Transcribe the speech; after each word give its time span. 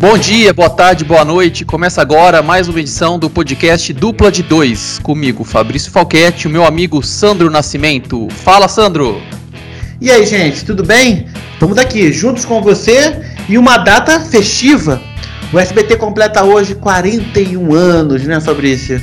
Bom 0.00 0.16
dia, 0.16 0.54
boa 0.54 0.70
tarde, 0.70 1.04
boa 1.04 1.26
noite. 1.26 1.62
Começa 1.62 2.00
agora 2.00 2.40
mais 2.40 2.68
uma 2.68 2.80
edição 2.80 3.18
do 3.18 3.28
podcast 3.28 3.92
Dupla 3.92 4.32
de 4.32 4.42
Dois. 4.42 4.98
Comigo, 5.02 5.44
Fabrício 5.44 5.92
Falquete, 5.92 6.46
o 6.46 6.50
meu 6.50 6.64
amigo 6.64 7.02
Sandro 7.02 7.50
Nascimento. 7.50 8.26
Fala, 8.30 8.66
Sandro! 8.66 9.20
E 10.00 10.10
aí, 10.10 10.24
gente, 10.24 10.64
tudo 10.64 10.82
bem? 10.82 11.26
Estamos 11.52 11.76
aqui 11.76 12.10
juntos 12.14 12.46
com 12.46 12.62
você 12.62 13.14
e 13.46 13.58
uma 13.58 13.76
data 13.76 14.18
festiva. 14.20 15.02
O 15.52 15.58
SBT 15.58 15.96
completa 15.96 16.42
hoje 16.44 16.74
41 16.74 17.74
anos, 17.74 18.22
né, 18.22 18.40
Fabrício? 18.40 19.02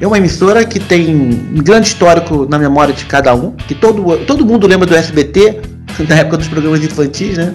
É 0.00 0.06
uma 0.06 0.16
emissora 0.16 0.64
que 0.64 0.78
tem 0.78 1.08
um 1.12 1.60
grande 1.60 1.88
histórico 1.88 2.46
na 2.48 2.56
memória 2.56 2.94
de 2.94 3.04
cada 3.04 3.34
um, 3.34 3.50
que 3.50 3.74
todo, 3.74 4.16
todo 4.18 4.46
mundo 4.46 4.68
lembra 4.68 4.86
do 4.86 4.94
SBT, 4.94 5.60
da 6.06 6.14
época 6.14 6.36
dos 6.36 6.46
programas 6.46 6.84
infantis, 6.84 7.36
né? 7.36 7.52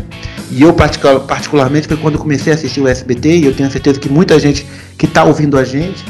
E 0.52 0.62
eu, 0.62 0.74
particularmente, 0.74 1.88
foi 1.88 1.98
quando 1.98 2.18
comecei 2.18 2.54
a 2.54 2.56
assistir 2.56 2.82
o 2.82 2.88
SBT, 2.88 3.38
e 3.38 3.46
eu 3.46 3.54
tenho 3.54 3.70
certeza 3.72 4.00
que 4.00 4.10
muita 4.10 4.40
gente 4.40 4.66
que 4.98 5.06
está 5.06 5.24
ouvindo 5.24 5.58
a 5.58 5.64
gente. 5.64 6.04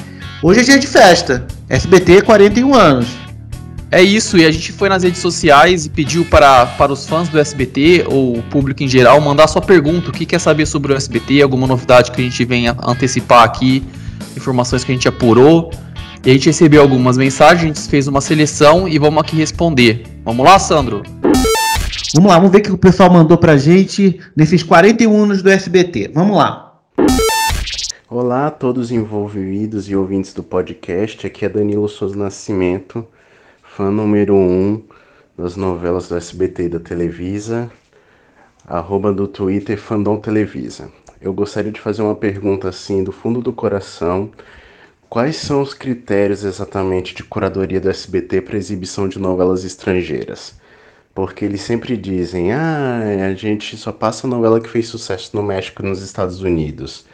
Hoje 0.44 0.60
é 0.60 0.64
dia 0.64 0.80
de 0.80 0.88
festa. 0.88 1.46
SBT 1.70 2.22
41 2.22 2.74
anos. 2.74 3.08
É 3.92 4.02
isso, 4.02 4.38
e 4.38 4.46
a 4.46 4.52
gente 4.52 4.72
foi 4.74 4.90
nas 4.90 5.04
redes 5.04 5.22
sociais 5.22 5.86
e 5.86 5.90
pediu 5.90 6.26
para, 6.26 6.66
para 6.66 6.92
os 6.92 7.08
fãs 7.08 7.30
do 7.30 7.40
SBT, 7.40 8.06
ou 8.08 8.38
o 8.40 8.44
público 8.44 8.84
em 8.84 8.88
geral, 8.88 9.22
mandar 9.22 9.48
sua 9.48 9.62
pergunta. 9.62 10.10
O 10.10 10.12
que 10.12 10.26
quer 10.26 10.40
saber 10.40 10.66
sobre 10.66 10.92
o 10.92 10.96
SBT, 10.96 11.42
alguma 11.42 11.66
novidade 11.66 12.12
que 12.12 12.20
a 12.20 12.24
gente 12.24 12.44
venha 12.44 12.76
antecipar 12.84 13.44
aqui, 13.44 13.84
informações 14.36 14.84
que 14.84 14.92
a 14.92 14.96
gente 14.96 15.08
apurou. 15.08 15.72
E 16.26 16.32
a 16.32 16.34
gente 16.34 16.48
recebeu 16.48 16.82
algumas 16.82 17.18
mensagens, 17.18 17.64
a 17.64 17.68
gente 17.68 17.90
fez 17.90 18.08
uma 18.08 18.20
seleção 18.20 18.88
e 18.88 18.98
vamos 18.98 19.22
aqui 19.22 19.36
responder. 19.36 20.04
Vamos 20.26 20.44
lá, 20.44 20.58
Sandro? 20.58 21.04
Vamos 22.16 22.32
lá, 22.32 22.38
vamos 22.38 22.54
ver 22.54 22.60
o 22.60 22.62
que 22.62 22.72
o 22.72 22.78
pessoal 22.78 23.12
mandou 23.12 23.38
pra 23.38 23.58
gente 23.58 24.22
nesses 24.38 24.64
41 24.64 25.24
anos 25.24 25.42
do 25.42 25.50
SBT. 25.50 26.12
Vamos 26.14 26.38
lá. 26.38 26.80
Olá 28.10 28.48
a 28.48 28.52
todos 28.52 28.90
envolvidos 28.90 29.90
e 29.90 29.98
ouvintes 29.98 30.34
do 30.34 30.42
podcast. 30.42 31.28
Aqui 31.28 31.44
é 31.44 31.50
Danilo 31.50 31.90
Souza 31.90 32.16
Nascimento, 32.16 33.06
fã 33.62 33.92
número 33.92 34.34
1 34.34 34.38
um 34.40 34.82
das 35.38 35.58
novelas 35.58 36.08
do 36.08 36.16
SBT 36.16 36.64
e 36.64 36.70
da 36.70 36.80
Televisa, 36.80 37.70
arroba 38.66 39.12
do 39.12 39.28
Twitter 39.28 39.78
Fandom 39.78 40.16
Televisa. 40.16 40.90
Eu 41.20 41.34
gostaria 41.34 41.74
de 41.74 41.82
fazer 41.82 42.02
uma 42.02 42.16
pergunta 42.16 42.70
assim 42.70 43.04
do 43.04 43.12
fundo 43.12 43.42
do 43.42 43.52
coração. 43.52 44.32
Quais 45.10 45.36
são 45.36 45.62
os 45.62 45.74
critérios 45.74 46.46
exatamente 46.46 47.14
de 47.14 47.26
curadoria 47.26 47.82
do 47.82 47.90
SBT 47.90 48.40
para 48.40 48.56
exibição 48.56 49.10
de 49.10 49.20
novelas 49.20 49.66
estrangeiras? 49.66 50.56
Porque 51.16 51.46
eles 51.46 51.62
sempre 51.62 51.98
dizem, 51.98 52.54
ah, 52.54 53.00
a 53.28 53.34
gente 53.34 53.78
só 53.78 53.92
passa 53.92 54.28
novela 54.28 54.62
que 54.62 54.70
fez 54.70 54.88
sucesso 54.88 55.36
no 55.36 55.42
México 55.44 55.82
e 55.84 55.88
nos 55.88 56.02
Estados 56.02 56.42
Unidos. 56.42 57.08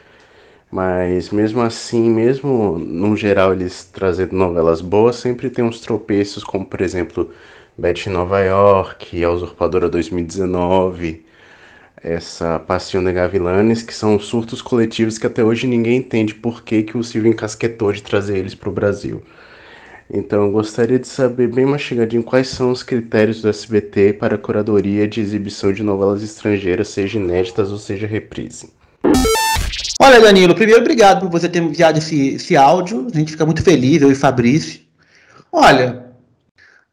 Mas 0.72 1.30
mesmo 1.32 1.62
assim, 1.62 2.10
mesmo 2.10 2.80
no 2.80 3.16
geral 3.18 3.54
eles 3.54 3.86
trazendo 3.86 4.36
novelas 4.36 4.82
boas, 4.82 5.18
sempre 5.18 5.50
tem 5.50 5.64
uns 5.66 5.82
tropeços, 5.82 6.44
como 6.44 6.66
por 6.66 6.82
exemplo 6.82 7.32
Betty 7.78 8.10
Nova 8.10 8.40
York, 8.42 9.24
A 9.24 9.32
Usurpadora 9.32 9.90
2019, 9.90 11.26
essa 12.04 12.60
Passion 12.60 13.04
de 13.04 13.14
Gavilanes, 13.14 13.84
que 13.84 13.94
são 13.94 14.20
surtos 14.20 14.62
coletivos 14.62 15.18
que 15.18 15.28
até 15.28 15.44
hoje 15.44 15.68
ninguém 15.68 15.98
entende 16.00 16.36
por 16.36 16.64
que, 16.64 16.84
que 16.84 16.98
o 16.98 17.04
Silvio 17.04 17.32
encasquetou 17.32 17.92
de 17.94 18.04
trazer 18.04 18.38
eles 18.38 18.56
para 18.56 18.70
o 18.70 18.74
Brasil. 18.74 19.24
Então, 20.14 20.44
eu 20.44 20.52
gostaria 20.52 21.00
de 21.00 21.08
saber 21.08 21.48
bem 21.48 21.66
mastigadinho 21.66 22.22
quais 22.22 22.50
são 22.50 22.70
os 22.70 22.84
critérios 22.84 23.42
do 23.42 23.48
SBT 23.48 24.14
para 24.14 24.36
a 24.36 24.38
curadoria 24.38 25.08
de 25.08 25.22
exibição 25.22 25.72
de 25.72 25.84
novelas 25.84 26.22
estrangeiras, 26.22 26.90
seja 26.90 27.18
inéditas 27.18 27.72
ou 27.72 27.78
seja 27.78 28.06
reprise. 28.06 28.74
Olha, 30.02 30.20
Danilo, 30.20 30.54
primeiro, 30.54 30.82
obrigado 30.82 31.22
por 31.22 31.30
você 31.30 31.48
ter 31.48 31.62
enviado 31.62 32.00
esse, 32.00 32.36
esse 32.36 32.58
áudio. 32.58 33.08
A 33.14 33.18
gente 33.18 33.32
fica 33.32 33.46
muito 33.46 33.64
feliz, 33.64 34.02
eu 34.02 34.12
e 34.12 34.16
Fabrício. 34.16 34.82
Olha, 35.50 36.08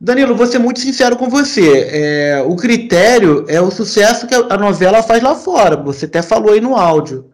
Danilo, 0.01 0.37
vou 0.37 0.47
ser 0.47 0.61
muito 0.61 0.79
sincero 0.79 1.17
com 1.17 1.29
você. 1.29 1.89
É, 1.91 2.45
o 2.47 2.55
critério 2.55 3.45
é 3.49 3.61
o 3.61 3.71
sucesso 3.71 4.29
que 4.29 4.35
a 4.35 4.57
novela 4.57 5.03
faz 5.03 5.21
lá 5.21 5.35
fora. 5.35 5.75
Você 5.75 6.05
até 6.05 6.23
falou 6.23 6.53
aí 6.53 6.61
no 6.61 6.77
áudio. 6.77 7.29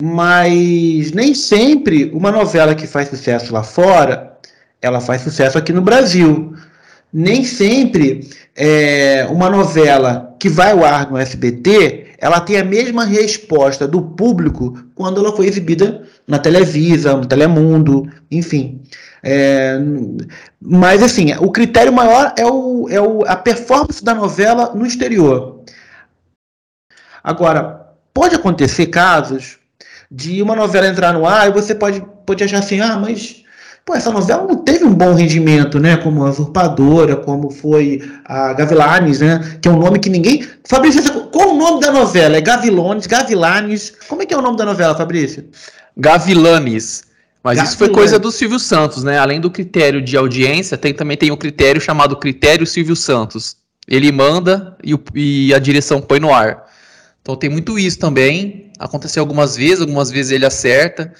Mas 0.00 1.10
nem 1.12 1.34
sempre 1.34 2.12
uma 2.14 2.30
novela 2.30 2.76
que 2.76 2.86
faz 2.86 3.08
sucesso 3.08 3.52
lá 3.52 3.64
fora 3.64 4.25
ela 4.86 5.00
faz 5.00 5.22
sucesso 5.22 5.58
aqui 5.58 5.72
no 5.72 5.82
Brasil. 5.82 6.54
Nem 7.12 7.44
sempre 7.44 8.28
é, 8.54 9.26
uma 9.30 9.48
novela 9.48 10.34
que 10.38 10.48
vai 10.48 10.72
ao 10.72 10.84
ar 10.84 11.10
no 11.10 11.16
SBT, 11.16 12.14
ela 12.18 12.40
tem 12.40 12.58
a 12.58 12.64
mesma 12.64 13.04
resposta 13.04 13.86
do 13.86 14.00
público 14.00 14.78
quando 14.94 15.20
ela 15.20 15.34
foi 15.34 15.46
exibida 15.46 16.02
na 16.26 16.38
Televisa, 16.38 17.16
no 17.16 17.26
Telemundo, 17.26 18.10
enfim. 18.30 18.82
É, 19.22 19.78
mas 20.60 21.02
assim, 21.02 21.34
o 21.40 21.50
critério 21.50 21.92
maior 21.92 22.32
é, 22.36 22.46
o, 22.46 22.88
é 22.88 23.00
o, 23.00 23.24
a 23.24 23.36
performance 23.36 24.04
da 24.04 24.14
novela 24.14 24.72
no 24.74 24.86
exterior. 24.86 25.62
Agora, 27.22 27.86
pode 28.14 28.34
acontecer 28.34 28.86
casos 28.86 29.58
de 30.10 30.40
uma 30.40 30.54
novela 30.54 30.86
entrar 30.86 31.12
no 31.12 31.26
ar 31.26 31.48
e 31.48 31.52
você 31.52 31.74
pode, 31.74 32.00
pode 32.24 32.44
achar 32.44 32.60
assim, 32.60 32.80
ah, 32.80 32.96
mas 32.98 33.44
Pô, 33.86 33.94
essa 33.94 34.10
novela 34.10 34.44
não 34.44 34.56
teve 34.56 34.84
um 34.84 34.92
bom 34.92 35.14
rendimento, 35.14 35.78
né? 35.78 35.96
Como 35.96 36.24
a 36.24 36.30
Usurpadora, 36.30 37.14
como 37.14 37.50
foi 37.50 38.02
a 38.24 38.52
Gavilanes, 38.52 39.20
né? 39.20 39.58
Que 39.62 39.68
é 39.68 39.70
um 39.70 39.78
nome 39.78 40.00
que 40.00 40.10
ninguém. 40.10 40.44
Fabrício, 40.64 41.00
qual 41.30 41.50
o 41.50 41.56
nome 41.56 41.80
da 41.80 41.92
novela? 41.92 42.36
É 42.36 42.40
Gavilones, 42.40 43.06
Gavilanes. 43.06 43.92
Como 44.08 44.22
é 44.22 44.26
que 44.26 44.34
é 44.34 44.36
o 44.36 44.42
nome 44.42 44.56
da 44.56 44.64
novela, 44.64 44.92
Fabrício? 44.96 45.48
Gavilanes. 45.96 47.04
Mas 47.44 47.62
isso 47.62 47.78
foi 47.78 47.88
coisa 47.90 48.18
do 48.18 48.32
Silvio 48.32 48.58
Santos, 48.58 49.04
né? 49.04 49.20
Além 49.20 49.40
do 49.40 49.52
critério 49.52 50.02
de 50.02 50.16
audiência, 50.16 50.76
tem, 50.76 50.92
também 50.92 51.16
tem 51.16 51.30
o 51.30 51.34
um 51.34 51.36
critério 51.36 51.80
chamado 51.80 52.16
critério 52.16 52.66
Silvio 52.66 52.96
Santos. 52.96 53.56
Ele 53.86 54.10
manda 54.10 54.76
e, 54.82 54.94
o, 54.94 55.02
e 55.14 55.54
a 55.54 55.60
direção 55.60 56.00
põe 56.00 56.18
no 56.18 56.34
ar. 56.34 56.64
Então 57.22 57.36
tem 57.36 57.48
muito 57.48 57.78
isso 57.78 58.00
também. 58.00 58.72
Aconteceu 58.80 59.22
algumas 59.22 59.56
vezes, 59.56 59.80
algumas 59.80 60.10
vezes 60.10 60.32
ele 60.32 60.44
acerta. 60.44 61.12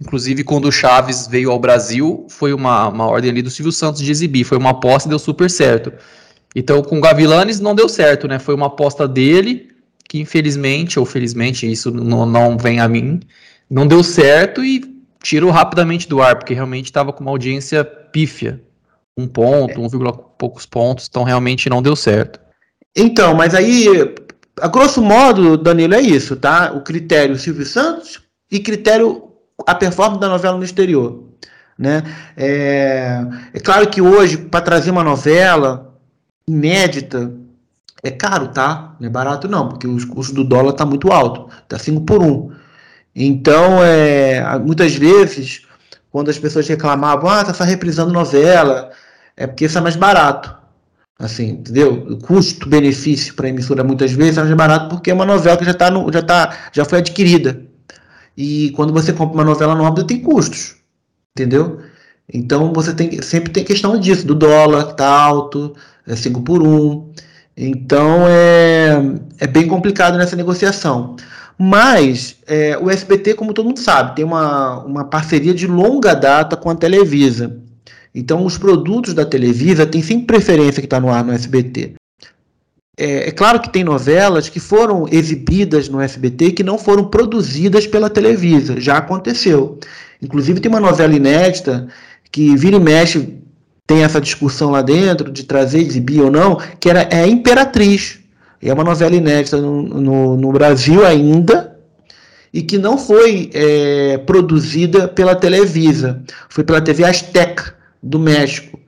Inclusive, 0.00 0.44
quando 0.44 0.66
o 0.66 0.72
Chaves 0.72 1.26
veio 1.26 1.50
ao 1.50 1.58
Brasil, 1.58 2.26
foi 2.28 2.52
uma, 2.52 2.88
uma 2.88 3.06
ordem 3.06 3.30
ali 3.30 3.42
do 3.42 3.50
Silvio 3.50 3.72
Santos 3.72 4.00
de 4.00 4.10
exibir. 4.10 4.44
Foi 4.44 4.56
uma 4.56 4.70
aposta 4.70 5.08
e 5.08 5.10
deu 5.10 5.18
super 5.18 5.50
certo. 5.50 5.92
Então, 6.54 6.82
com 6.82 6.98
o 6.98 7.00
Gavilanes 7.00 7.58
não 7.58 7.74
deu 7.74 7.88
certo, 7.88 8.28
né? 8.28 8.38
Foi 8.38 8.54
uma 8.54 8.66
aposta 8.66 9.08
dele, 9.08 9.68
que 10.08 10.20
infelizmente, 10.20 10.98
ou 10.98 11.04
felizmente, 11.04 11.70
isso 11.70 11.90
não, 11.90 12.24
não 12.24 12.56
vem 12.56 12.80
a 12.80 12.88
mim, 12.88 13.20
não 13.68 13.86
deu 13.86 14.02
certo 14.04 14.64
e 14.64 14.82
tirou 15.22 15.50
rapidamente 15.50 16.08
do 16.08 16.22
ar, 16.22 16.36
porque 16.36 16.54
realmente 16.54 16.86
estava 16.86 17.12
com 17.12 17.20
uma 17.20 17.30
audiência 17.30 17.84
pífia. 17.84 18.62
Um 19.16 19.26
ponto, 19.26 19.80
um 19.80 19.88
vírgula 19.88 20.12
poucos 20.12 20.64
pontos, 20.64 21.08
então 21.08 21.24
realmente 21.24 21.68
não 21.68 21.82
deu 21.82 21.96
certo. 21.96 22.40
Então, 22.96 23.34
mas 23.34 23.52
aí, 23.52 24.14
a 24.60 24.68
grosso 24.68 25.02
modo, 25.02 25.56
Danilo, 25.56 25.94
é 25.94 26.00
isso, 26.00 26.36
tá? 26.36 26.72
O 26.72 26.82
critério 26.82 27.36
Silvio 27.36 27.66
Santos 27.66 28.22
e 28.50 28.60
critério 28.60 29.27
a 29.66 29.74
performance 29.74 30.20
da 30.20 30.28
novela 30.28 30.56
no 30.56 30.64
exterior. 30.64 31.24
Né? 31.78 32.02
É, 32.36 33.24
é 33.54 33.60
claro 33.60 33.88
que 33.88 34.02
hoje, 34.02 34.36
para 34.36 34.60
trazer 34.60 34.90
uma 34.90 35.04
novela 35.04 35.94
inédita, 36.46 37.32
é 38.02 38.10
caro, 38.10 38.48
tá? 38.48 38.96
Não 38.98 39.08
é 39.08 39.10
barato 39.10 39.48
não, 39.48 39.68
porque 39.68 39.86
os 39.86 40.04
custos 40.04 40.34
do 40.34 40.44
dólar 40.44 40.72
tá 40.72 40.84
muito 40.86 41.12
alto, 41.12 41.48
tá 41.68 41.78
5 41.78 42.02
por 42.02 42.22
1. 42.22 42.50
Então, 43.14 43.82
é, 43.82 44.58
muitas 44.58 44.94
vezes, 44.94 45.62
quando 46.10 46.30
as 46.30 46.38
pessoas 46.38 46.68
reclamavam, 46.68 47.28
ah, 47.28 47.44
tá 47.44 47.52
só 47.52 47.64
reprisando 47.64 48.12
novela, 48.12 48.90
é 49.36 49.46
porque 49.46 49.64
isso 49.64 49.78
é 49.78 49.80
mais 49.80 49.96
barato. 49.96 50.56
Assim, 51.18 51.50
entendeu? 51.50 52.06
O 52.10 52.18
custo-benefício 52.18 53.34
para 53.34 53.46
a 53.46 53.48
emissora 53.48 53.82
muitas 53.82 54.12
vezes 54.12 54.38
é 54.38 54.42
mais 54.42 54.54
barato 54.54 54.88
porque 54.88 55.10
é 55.10 55.14
uma 55.14 55.24
novela 55.26 55.56
que 55.56 55.64
já, 55.64 55.74
tá 55.74 55.90
no, 55.90 56.12
já, 56.12 56.22
tá, 56.22 56.56
já 56.72 56.84
foi 56.84 56.98
adquirida. 56.98 57.60
E 58.38 58.70
quando 58.70 58.92
você 58.92 59.12
compra 59.12 59.34
uma 59.34 59.44
novela 59.44 59.74
nova, 59.74 60.04
tem 60.04 60.20
custos, 60.20 60.76
entendeu? 61.34 61.80
Então 62.32 62.72
você 62.72 62.94
tem 62.94 63.20
sempre 63.20 63.50
tem 63.52 63.64
questão 63.64 63.98
disso, 63.98 64.24
do 64.24 64.34
dólar 64.36 64.86
que 64.86 64.96
tá 64.96 65.08
alto, 65.08 65.74
é 66.06 66.14
5 66.14 66.42
por 66.42 66.62
1. 66.62 67.10
Então 67.56 68.28
é, 68.28 68.92
é 69.40 69.46
bem 69.48 69.66
complicado 69.66 70.16
nessa 70.16 70.36
negociação. 70.36 71.16
Mas 71.58 72.36
é, 72.46 72.78
o 72.78 72.88
SBT, 72.88 73.34
como 73.34 73.52
todo 73.52 73.66
mundo 73.66 73.80
sabe, 73.80 74.14
tem 74.14 74.24
uma, 74.24 74.84
uma 74.84 75.04
parceria 75.04 75.52
de 75.52 75.66
longa 75.66 76.14
data 76.14 76.56
com 76.56 76.70
a 76.70 76.76
Televisa. 76.76 77.60
Então 78.14 78.44
os 78.44 78.56
produtos 78.56 79.14
da 79.14 79.24
Televisa 79.24 79.84
têm 79.84 80.00
sempre 80.00 80.26
preferência 80.26 80.80
que 80.80 80.86
está 80.86 81.00
no 81.00 81.10
ar 81.10 81.24
no 81.24 81.32
SBT. 81.32 81.97
É, 82.98 83.28
é, 83.28 83.30
claro 83.30 83.60
que 83.60 83.70
tem 83.70 83.84
novelas 83.84 84.48
que 84.48 84.58
foram 84.58 85.06
exibidas 85.08 85.88
no 85.88 86.00
SBT 86.00 86.50
que 86.50 86.64
não 86.64 86.76
foram 86.76 87.04
produzidas 87.04 87.86
pela 87.86 88.10
Televisa, 88.10 88.80
já 88.80 88.96
aconteceu. 88.96 89.78
Inclusive 90.20 90.58
tem 90.58 90.68
uma 90.68 90.80
novela 90.80 91.14
inédita 91.14 91.86
que 92.32 92.56
vira 92.56 92.76
e 92.76 92.80
mexe, 92.80 93.38
tem 93.86 94.02
essa 94.02 94.20
discussão 94.20 94.72
lá 94.72 94.82
dentro 94.82 95.30
de 95.30 95.44
trazer, 95.44 95.80
exibir 95.80 96.20
ou 96.20 96.30
não, 96.30 96.60
que 96.80 96.90
era 96.90 97.08
é 97.10 97.24
Imperatriz. 97.24 98.18
É 98.60 98.72
uma 98.72 98.82
novela 98.82 99.14
inédita 99.14 99.58
no, 99.58 99.82
no, 99.82 100.36
no 100.36 100.52
Brasil 100.52 101.06
ainda, 101.06 101.78
e 102.52 102.62
que 102.62 102.78
não 102.78 102.98
foi 102.98 103.48
é, 103.54 104.18
produzida 104.18 105.06
pela 105.06 105.36
Televisa, 105.36 106.20
foi 106.48 106.64
pela 106.64 106.80
TV 106.80 107.04
Azteca 107.04 107.76
do 108.02 108.18
México. 108.18 108.80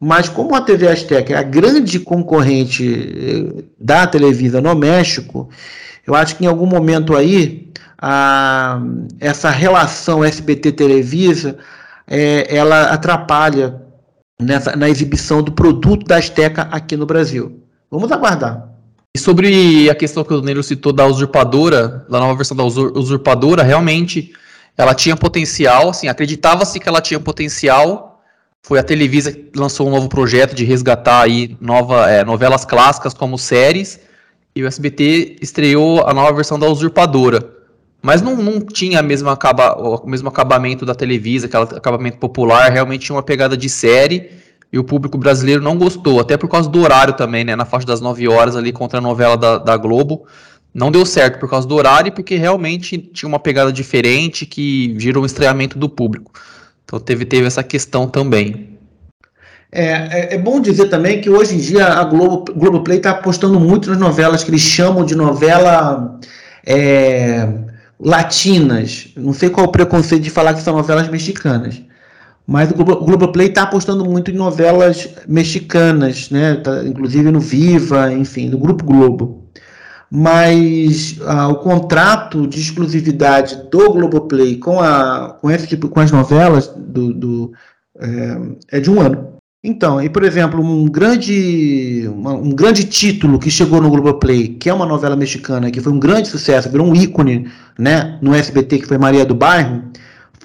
Mas 0.00 0.28
como 0.28 0.54
a 0.54 0.60
TV 0.60 0.88
Azteca 0.88 1.32
é 1.32 1.36
a 1.36 1.42
grande 1.42 1.98
concorrente 1.98 2.84
eh, 2.86 3.64
da 3.78 4.06
Televisa 4.06 4.60
no 4.60 4.74
México, 4.74 5.48
eu 6.06 6.14
acho 6.14 6.36
que 6.36 6.44
em 6.44 6.46
algum 6.46 6.66
momento 6.66 7.16
aí 7.16 7.72
a, 8.00 8.80
essa 9.18 9.50
relação 9.50 10.24
SBT-Televisa 10.24 11.58
é, 12.06 12.56
ela 12.56 12.92
atrapalha 12.92 13.82
nessa, 14.40 14.76
na 14.76 14.88
exibição 14.88 15.42
do 15.42 15.52
produto 15.52 16.06
da 16.06 16.16
Azteca 16.16 16.62
aqui 16.70 16.96
no 16.96 17.04
Brasil. 17.04 17.60
Vamos 17.90 18.10
aguardar. 18.12 18.68
E 19.14 19.18
sobre 19.18 19.90
a 19.90 19.94
questão 19.94 20.22
que 20.22 20.32
o 20.32 20.40
Nero 20.40 20.62
citou 20.62 20.92
da 20.92 21.06
usurpadora, 21.06 22.06
da 22.08 22.20
nova 22.20 22.36
versão 22.36 22.56
da 22.56 22.62
usurpadora, 22.62 23.62
realmente 23.62 24.32
ela 24.76 24.94
tinha 24.94 25.16
potencial, 25.16 25.90
assim, 25.90 26.06
acreditava-se 26.06 26.78
que 26.78 26.88
ela 26.88 27.00
tinha 27.00 27.18
potencial. 27.18 28.07
Foi 28.62 28.78
a 28.78 28.82
Televisa 28.82 29.32
que 29.32 29.50
lançou 29.56 29.88
um 29.88 29.90
novo 29.90 30.08
projeto 30.08 30.54
de 30.54 30.64
resgatar 30.64 31.22
aí 31.22 31.56
nova, 31.60 32.10
é, 32.10 32.24
novelas 32.24 32.64
clássicas 32.64 33.14
como 33.14 33.38
séries, 33.38 34.00
e 34.54 34.62
o 34.62 34.66
SBT 34.66 35.36
estreou 35.40 36.06
a 36.06 36.12
nova 36.12 36.32
versão 36.32 36.58
da 36.58 36.66
usurpadora. 36.66 37.58
Mas 38.02 38.22
não, 38.22 38.36
não 38.36 38.60
tinha 38.60 39.02
mesma 39.02 39.32
acaba, 39.32 39.74
o 39.74 40.06
mesmo 40.06 40.28
acabamento 40.28 40.86
da 40.86 40.94
Televisa, 40.94 41.46
aquele 41.46 41.78
acabamento 41.78 42.18
popular, 42.18 42.70
realmente 42.70 43.06
tinha 43.06 43.16
uma 43.16 43.22
pegada 43.22 43.56
de 43.56 43.68
série 43.68 44.30
e 44.72 44.78
o 44.78 44.84
público 44.84 45.16
brasileiro 45.16 45.62
não 45.62 45.76
gostou, 45.76 46.20
até 46.20 46.36
por 46.36 46.48
causa 46.48 46.68
do 46.68 46.80
horário 46.80 47.14
também, 47.14 47.44
né? 47.44 47.56
Na 47.56 47.64
faixa 47.64 47.86
das 47.86 48.00
9 48.00 48.28
horas 48.28 48.54
ali 48.54 48.72
contra 48.72 48.98
a 48.98 49.02
novela 49.02 49.36
da, 49.36 49.58
da 49.58 49.76
Globo. 49.76 50.26
Não 50.72 50.92
deu 50.92 51.04
certo 51.06 51.40
por 51.40 51.48
causa 51.48 51.66
do 51.66 51.74
horário 51.74 52.08
e 52.08 52.12
porque 52.12 52.36
realmente 52.36 52.98
tinha 52.98 53.28
uma 53.28 53.38
pegada 53.38 53.72
diferente 53.72 54.44
que 54.44 54.94
gerou 54.98 55.22
um 55.22 55.26
estranhamento 55.26 55.78
do 55.78 55.88
público. 55.88 56.30
Então 56.88 56.98
teve, 56.98 57.26
teve 57.26 57.46
essa 57.46 57.62
questão 57.62 58.08
também. 58.08 58.78
É, 59.70 59.82
é, 59.82 60.34
é 60.34 60.38
bom 60.38 60.58
dizer 60.58 60.88
também 60.88 61.20
que 61.20 61.28
hoje 61.28 61.54
em 61.54 61.58
dia 61.58 61.86
a 61.86 62.02
Globo, 62.02 62.50
Globoplay 62.54 62.96
está 62.96 63.10
apostando 63.10 63.60
muito 63.60 63.90
nas 63.90 63.98
novelas 63.98 64.42
que 64.42 64.50
eles 64.50 64.62
chamam 64.62 65.04
de 65.04 65.14
novela 65.14 66.18
é, 66.66 67.46
latinas. 68.00 69.08
Não 69.14 69.34
sei 69.34 69.50
qual 69.50 69.66
o 69.66 69.70
preconceito 69.70 70.22
de 70.22 70.30
falar 70.30 70.54
que 70.54 70.62
são 70.62 70.74
novelas 70.74 71.08
mexicanas. 71.08 71.82
Mas 72.46 72.70
o 72.70 72.74
Globoplay 72.74 73.48
está 73.48 73.64
apostando 73.64 74.06
muito 74.06 74.30
em 74.30 74.34
novelas 74.34 75.10
mexicanas, 75.28 76.30
né? 76.30 76.54
Tá, 76.54 76.82
inclusive 76.86 77.30
no 77.30 77.40
Viva, 77.40 78.10
enfim, 78.10 78.48
no 78.48 78.56
Grupo 78.56 78.82
Globo. 78.84 79.47
Mas 80.10 81.18
ah, 81.26 81.48
o 81.48 81.56
contrato 81.56 82.46
de 82.46 82.60
exclusividade 82.60 83.68
do 83.70 83.92
Globoplay 83.92 84.56
com, 84.56 84.80
a, 84.80 85.36
com, 85.40 85.50
esse 85.50 85.66
tipo, 85.66 85.88
com 85.88 86.00
as 86.00 86.10
novelas 86.10 86.68
do, 86.68 87.12
do 87.12 87.52
é, 87.98 88.78
é, 88.78 88.80
de 88.80 88.90
um 88.90 89.00
ano. 89.00 89.34
Então, 89.62 90.00
e 90.00 90.08
por 90.08 90.22
exemplo, 90.22 90.62
um 90.62 90.86
grande, 90.86 92.08
uma, 92.08 92.32
um 92.32 92.50
grande 92.50 92.84
título 92.84 93.38
que 93.38 93.50
chegou 93.50 93.80
no 93.82 93.90
Globoplay, 93.90 94.48
que 94.48 94.70
é 94.70 94.72
uma 94.72 94.86
novela 94.86 95.16
mexicana, 95.16 95.70
que 95.70 95.80
foi 95.80 95.92
um 95.92 95.98
grande 95.98 96.28
sucesso, 96.28 96.70
virou 96.70 96.86
um 96.86 96.94
ícone 96.94 97.50
né, 97.78 98.18
no 98.22 98.34
SBT, 98.34 98.78
que 98.78 98.86
foi 98.86 98.96
Maria 98.96 99.26
do 99.26 99.34
Bairro, 99.34 99.82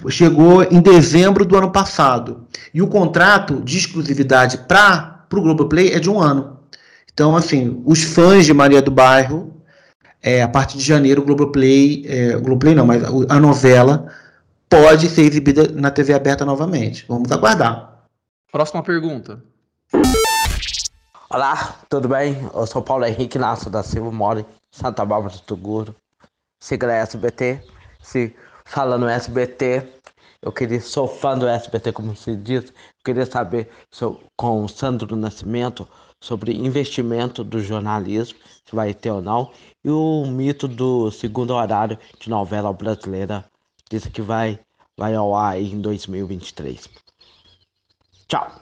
chegou 0.10 0.64
em 0.64 0.82
dezembro 0.82 1.46
do 1.46 1.56
ano 1.56 1.72
passado. 1.72 2.48
E 2.74 2.82
o 2.82 2.88
contrato 2.88 3.62
de 3.62 3.78
exclusividade 3.78 4.58
para 4.68 5.26
o 5.32 5.42
Globoplay 5.42 5.92
é 5.92 6.00
de 6.00 6.10
um 6.10 6.20
ano. 6.20 6.53
Então, 7.14 7.36
assim, 7.36 7.82
os 7.86 8.04
fãs 8.04 8.46
de 8.46 8.54
Maria 8.54 8.82
do 8.82 8.90
Bairro, 8.90 9.62
é, 10.22 10.42
a 10.42 10.48
partir 10.48 10.78
de 10.78 10.84
janeiro, 10.84 11.22
o 11.22 11.26
Globoplay, 11.26 12.04
é, 12.08 12.36
o 12.36 12.42
Globoplay 12.42 12.74
não, 12.74 12.88
mas 12.88 13.04
a 13.30 13.40
novela 13.40 14.12
pode 14.68 15.08
ser 15.10 15.22
exibida 15.22 15.68
na 15.74 15.92
TV 15.92 16.14
aberta 16.14 16.44
novamente. 16.44 17.06
Vamos 17.08 17.32
aguardar. 17.32 18.08
Próxima 18.52 18.82
pergunta. 18.82 19.44
Olá, 21.30 21.76
tudo 21.88 22.08
bem? 22.08 22.50
Eu 22.54 22.66
sou 22.66 22.82
Paulo 22.82 23.06
Henrique 23.06 23.38
Nasso 23.38 23.70
da 23.70 23.84
Silva, 23.84 24.12
moro 24.12 24.40
em 24.40 24.46
Santa 24.72 25.06
Bárbara 25.06 25.34
do 25.34 25.42
Tuguro. 25.42 25.96
Siga 26.60 26.88
a 26.88 26.96
SBT. 26.96 27.62
Se 28.02 28.36
falando 28.66 29.08
SBT. 29.08 29.88
Eu 30.42 30.52
queria, 30.52 30.82
sou 30.82 31.08
fã 31.08 31.38
do 31.38 31.48
SBT, 31.48 31.92
como 31.92 32.16
se 32.16 32.36
diz. 32.36 32.66
Eu 32.66 32.74
queria 33.06 33.26
saber 33.26 33.70
com 34.36 34.64
o 34.64 34.68
Sandro 34.68 35.16
Nascimento 35.16 35.88
sobre 36.24 36.54
investimento 36.54 37.44
do 37.44 37.62
jornalismo, 37.62 38.40
se 38.66 38.74
vai 38.74 38.94
ter 38.94 39.12
ou 39.12 39.22
não, 39.22 39.52
e 39.84 39.90
o 39.90 40.26
mito 40.26 40.70
do 40.70 41.12
segundo 41.12 41.54
horário 41.54 42.00
de 42.18 42.30
novela 42.30 42.72
brasileira, 42.72 43.44
disse 43.92 44.10
que 44.10 44.22
vai, 44.22 44.58
vai 44.98 45.14
ao 45.16 45.36
ar 45.36 45.62
em 45.62 45.82
2023. 45.82 46.88
Tchau. 48.30 48.62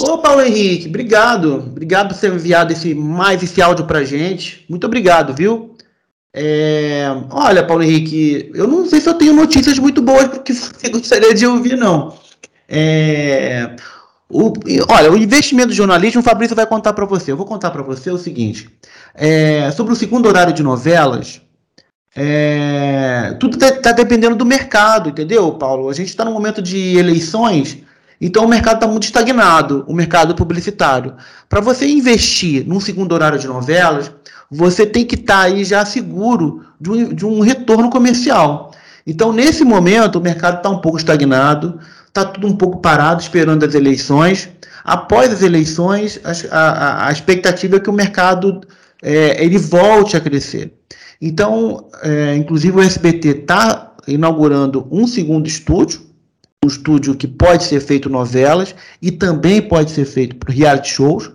Ô 0.00 0.18
Paulo 0.18 0.42
Henrique, 0.42 0.88
obrigado. 0.88 1.54
Obrigado 1.54 2.14
por 2.14 2.20
ter 2.20 2.30
enviado 2.30 2.74
esse, 2.74 2.94
mais 2.94 3.42
esse 3.42 3.62
áudio 3.62 3.86
pra 3.86 4.04
gente. 4.04 4.66
Muito 4.68 4.86
obrigado, 4.86 5.34
viu? 5.34 5.74
É, 6.34 7.06
olha, 7.30 7.66
Paulo 7.66 7.82
Henrique, 7.82 8.50
eu 8.54 8.68
não 8.68 8.84
sei 8.84 9.00
se 9.00 9.08
eu 9.08 9.14
tenho 9.14 9.32
notícias 9.32 9.78
muito 9.78 10.02
boas 10.02 10.28
porque 10.28 10.52
você 10.52 10.90
gostaria 10.90 11.32
de 11.32 11.46
ouvir, 11.46 11.74
não. 11.78 12.14
É, 12.68 13.74
o, 14.30 14.52
olha, 14.88 15.10
o 15.10 15.16
investimento 15.16 15.68
do 15.68 15.74
jornalismo, 15.74 16.20
o 16.20 16.24
Fabrício 16.24 16.54
vai 16.54 16.66
contar 16.66 16.92
para 16.92 17.06
você. 17.06 17.32
Eu 17.32 17.36
vou 17.36 17.46
contar 17.46 17.70
para 17.70 17.82
você 17.82 18.10
o 18.10 18.18
seguinte: 18.18 18.68
é, 19.14 19.70
sobre 19.70 19.92
o 19.92 19.96
segundo 19.96 20.26
horário 20.26 20.52
de 20.52 20.62
novelas, 20.62 21.40
é, 22.14 23.36
tudo 23.40 23.56
está 23.64 23.92
dependendo 23.92 24.36
do 24.36 24.44
mercado, 24.44 25.08
entendeu, 25.08 25.52
Paulo? 25.52 25.88
A 25.88 25.94
gente 25.94 26.08
está 26.08 26.24
num 26.24 26.32
momento 26.32 26.60
de 26.60 26.98
eleições, 26.98 27.78
então 28.20 28.44
o 28.44 28.48
mercado 28.48 28.76
está 28.76 28.86
muito 28.86 29.04
estagnado, 29.04 29.84
o 29.88 29.94
mercado 29.94 30.34
publicitário. 30.34 31.14
Para 31.48 31.60
você 31.60 31.86
investir 31.88 32.66
num 32.66 32.80
segundo 32.80 33.12
horário 33.12 33.38
de 33.38 33.46
novelas, 33.46 34.12
você 34.50 34.84
tem 34.84 35.06
que 35.06 35.14
estar 35.14 35.38
tá 35.38 35.42
aí 35.42 35.64
já 35.64 35.86
seguro 35.86 36.64
de 36.78 36.90
um, 36.90 37.14
de 37.14 37.24
um 37.24 37.40
retorno 37.40 37.88
comercial. 37.88 38.72
Então, 39.06 39.32
nesse 39.32 39.64
momento, 39.64 40.16
o 40.16 40.20
mercado 40.20 40.58
está 40.58 40.68
um 40.68 40.82
pouco 40.82 40.98
estagnado, 40.98 41.80
está 42.08 42.24
tudo 42.24 42.46
um 42.46 42.56
pouco 42.56 42.78
parado, 42.78 43.20
esperando 43.20 43.64
as 43.64 43.74
eleições. 43.74 44.48
Após 44.84 45.32
as 45.32 45.42
eleições, 45.42 46.20
a, 46.24 46.58
a, 46.58 47.08
a 47.08 47.12
expectativa 47.12 47.76
é 47.76 47.80
que 47.80 47.90
o 47.90 47.92
mercado 47.92 48.60
é, 49.02 49.42
ele 49.44 49.58
volte 49.58 50.16
a 50.16 50.20
crescer. 50.20 50.72
Então, 51.20 51.88
é, 52.02 52.34
inclusive 52.36 52.76
o 52.76 52.82
SBT 52.82 53.28
está 53.28 53.92
inaugurando 54.06 54.86
um 54.90 55.06
segundo 55.06 55.46
estúdio, 55.46 56.00
um 56.64 56.68
estúdio 56.68 57.14
que 57.14 57.26
pode 57.26 57.64
ser 57.64 57.80
feito 57.80 58.08
novelas 58.08 58.74
e 59.00 59.10
também 59.10 59.60
pode 59.60 59.90
ser 59.90 60.04
feito 60.04 60.36
para 60.36 60.52
reality 60.52 60.90
shows. 60.90 61.30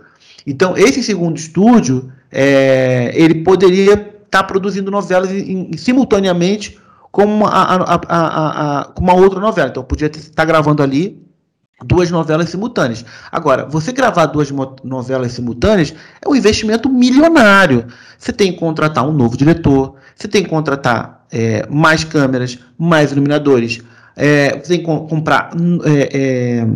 Então, 0.46 0.76
esse 0.76 1.04
segundo 1.04 1.38
estúdio 1.38 2.12
é, 2.32 3.12
ele 3.14 3.36
poderia 3.36 3.94
estar 3.94 4.08
tá 4.30 4.44
produzindo 4.44 4.90
novelas 4.90 5.32
em, 5.32 5.70
em, 5.72 5.78
simultaneamente 5.78 6.78
com 7.14 7.26
uma, 7.26 7.48
a, 7.48 7.94
a, 7.94 8.82
a, 8.82 8.94
uma 9.00 9.14
outra 9.14 9.40
novela. 9.40 9.70
Então, 9.70 9.84
podia 9.84 10.08
estar 10.08 10.32
tá 10.34 10.44
gravando 10.44 10.82
ali 10.82 11.24
duas 11.86 12.10
novelas 12.10 12.50
simultâneas. 12.50 13.06
Agora, 13.32 13.66
você 13.66 13.92
gravar 13.92 14.26
duas 14.26 14.50
novelas 14.84 15.32
simultâneas 15.32 15.94
é 16.20 16.28
um 16.28 16.36
investimento 16.36 16.90
milionário. 16.90 17.86
Você 18.18 18.34
tem 18.34 18.52
que 18.52 18.58
contratar 18.58 19.08
um 19.08 19.14
novo 19.14 19.38
diretor, 19.38 19.94
você 20.16 20.28
tem 20.28 20.42
que 20.44 20.50
contratar 20.50 21.24
é, 21.32 21.68
mais 21.70 22.04
câmeras, 22.04 22.58
mais 22.80 23.12
iluminadores, 23.12 23.80
é, 24.16 24.58
você 24.58 24.78
tem 24.78 24.80
que 24.80 24.86
comprar, 24.86 25.52
é, 25.86 26.18
é, 26.18 26.68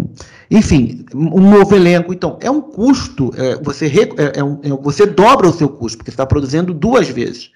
enfim, 0.51 1.03
um 1.15 1.49
novo 1.49 1.75
elenco. 1.75 2.13
Então, 2.13 2.37
é 2.41 2.51
um 2.51 2.61
custo, 2.61 3.33
é, 3.35 3.55
você, 3.55 3.91
é, 4.35 4.43
um, 4.43 4.59
você 4.83 5.07
dobra 5.07 5.47
o 5.47 5.53
seu 5.53 5.67
custo, 5.67 5.97
porque 5.97 6.11
você 6.11 6.15
está 6.15 6.27
produzindo 6.27 6.75
duas 6.75 7.09
vezes. 7.09 7.49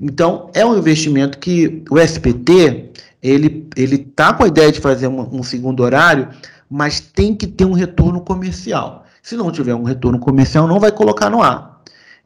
Então, 0.00 0.50
é 0.54 0.64
um 0.64 0.76
investimento 0.76 1.38
que 1.38 1.82
o 1.90 1.98
SPT, 1.98 2.92
ele 3.22 3.68
está 3.76 4.32
com 4.32 4.44
a 4.44 4.48
ideia 4.48 4.70
de 4.70 4.80
fazer 4.80 5.08
um, 5.08 5.36
um 5.38 5.42
segundo 5.42 5.82
horário, 5.82 6.28
mas 6.70 7.00
tem 7.00 7.34
que 7.34 7.46
ter 7.46 7.64
um 7.64 7.72
retorno 7.72 8.20
comercial. 8.20 9.04
Se 9.22 9.36
não 9.36 9.50
tiver 9.50 9.74
um 9.74 9.82
retorno 9.82 10.18
comercial, 10.18 10.66
não 10.66 10.78
vai 10.78 10.92
colocar 10.92 11.30
no 11.30 11.42
ar. 11.42 11.76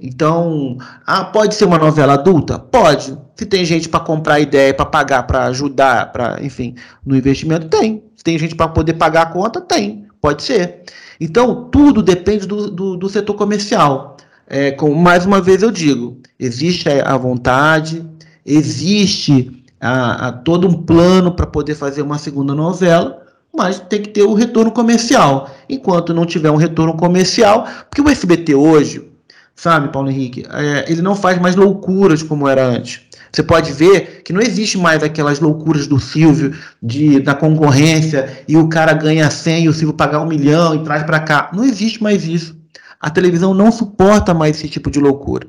Então, 0.03 0.79
ah, 1.07 1.25
pode 1.25 1.55
ser 1.55 1.67
uma 1.67 1.79
novela 1.79 2.15
adulta? 2.15 2.59
Pode. 2.59 3.17
Se 3.37 3.45
tem 3.45 3.65
gente 3.65 3.89
para 3.89 4.00
comprar 4.00 4.41
ideia, 4.41 4.73
para 4.73 4.87
pagar, 4.87 5.23
para 5.25 5.45
ajudar, 5.45 6.11
para, 6.11 6.43
enfim, 6.43 6.75
no 7.05 7.15
investimento, 7.15 7.69
tem. 7.69 8.03
Se 8.17 8.25
tem 8.25 8.39
gente 8.39 8.55
para 8.55 8.69
poder 8.69 8.95
pagar 8.95 9.23
a 9.23 9.27
conta, 9.27 9.61
tem. 9.61 10.07
Pode 10.21 10.43
ser. 10.43 10.83
Então, 11.21 11.69
tudo 11.71 12.03
depende 12.03 12.47
do, 12.47 12.71
do, 12.71 12.97
do 12.97 13.09
setor 13.11 13.35
comercial. 13.35 14.17
É, 14.52 14.76
mais 14.97 15.25
uma 15.25 15.40
vez 15.40 15.62
eu 15.62 15.71
digo, 15.71 16.19
existe 16.37 16.88
a 16.88 17.16
vontade, 17.16 18.04
existe 18.45 19.62
a, 19.80 20.26
a 20.26 20.33
todo 20.33 20.66
um 20.66 20.73
plano 20.73 21.30
para 21.30 21.47
poder 21.47 21.76
fazer 21.76 22.02
uma 22.02 22.19
segunda 22.19 22.52
novela, 22.52 23.23
mas 23.57 23.78
tem 23.78 24.02
que 24.02 24.09
ter 24.09 24.25
o 24.25 24.35
retorno 24.35 24.73
comercial. 24.73 25.49
Enquanto 25.69 26.12
não 26.12 26.26
tiver 26.26 26.50
um 26.50 26.57
retorno 26.57 26.97
comercial, 26.97 27.64
porque 27.88 28.02
o 28.02 28.09
SBT 28.09 28.57
hoje, 28.57 29.09
sabe, 29.54 29.92
Paulo 29.92 30.11
Henrique, 30.11 30.45
é, 30.50 30.90
ele 30.90 31.00
não 31.00 31.14
faz 31.14 31.40
mais 31.40 31.54
loucuras 31.54 32.21
como 32.21 32.49
era 32.49 32.66
antes. 32.66 33.02
Você 33.30 33.45
pode 33.45 33.73
ver 33.73 34.23
que 34.25 34.33
não 34.33 34.40
existe 34.40 34.76
mais 34.76 35.04
aquelas 35.04 35.38
loucuras 35.38 35.87
do 35.87 36.00
Silvio 36.00 36.52
de 36.83 37.23
na 37.23 37.37
concorrência 37.37 38.42
e 38.49 38.57
o 38.57 38.69
cara 38.69 38.92
ganha 38.95 39.30
100 39.30 39.64
e 39.64 39.69
o 39.69 39.73
Silvio 39.73 39.95
pagar 39.95 40.21
um 40.21 40.26
milhão 40.26 40.75
e 40.75 40.83
traz 40.83 41.04
para 41.04 41.21
cá. 41.21 41.50
Não 41.54 41.62
existe 41.62 42.02
mais 42.02 42.26
isso. 42.26 42.60
A 43.00 43.11
televisão 43.11 43.54
não 43.54 43.73
suporta 43.73 44.35
mais 44.35 44.57
esse 44.57 44.69
tipo 44.69 44.90
de 44.90 45.00
loucura. 45.00 45.47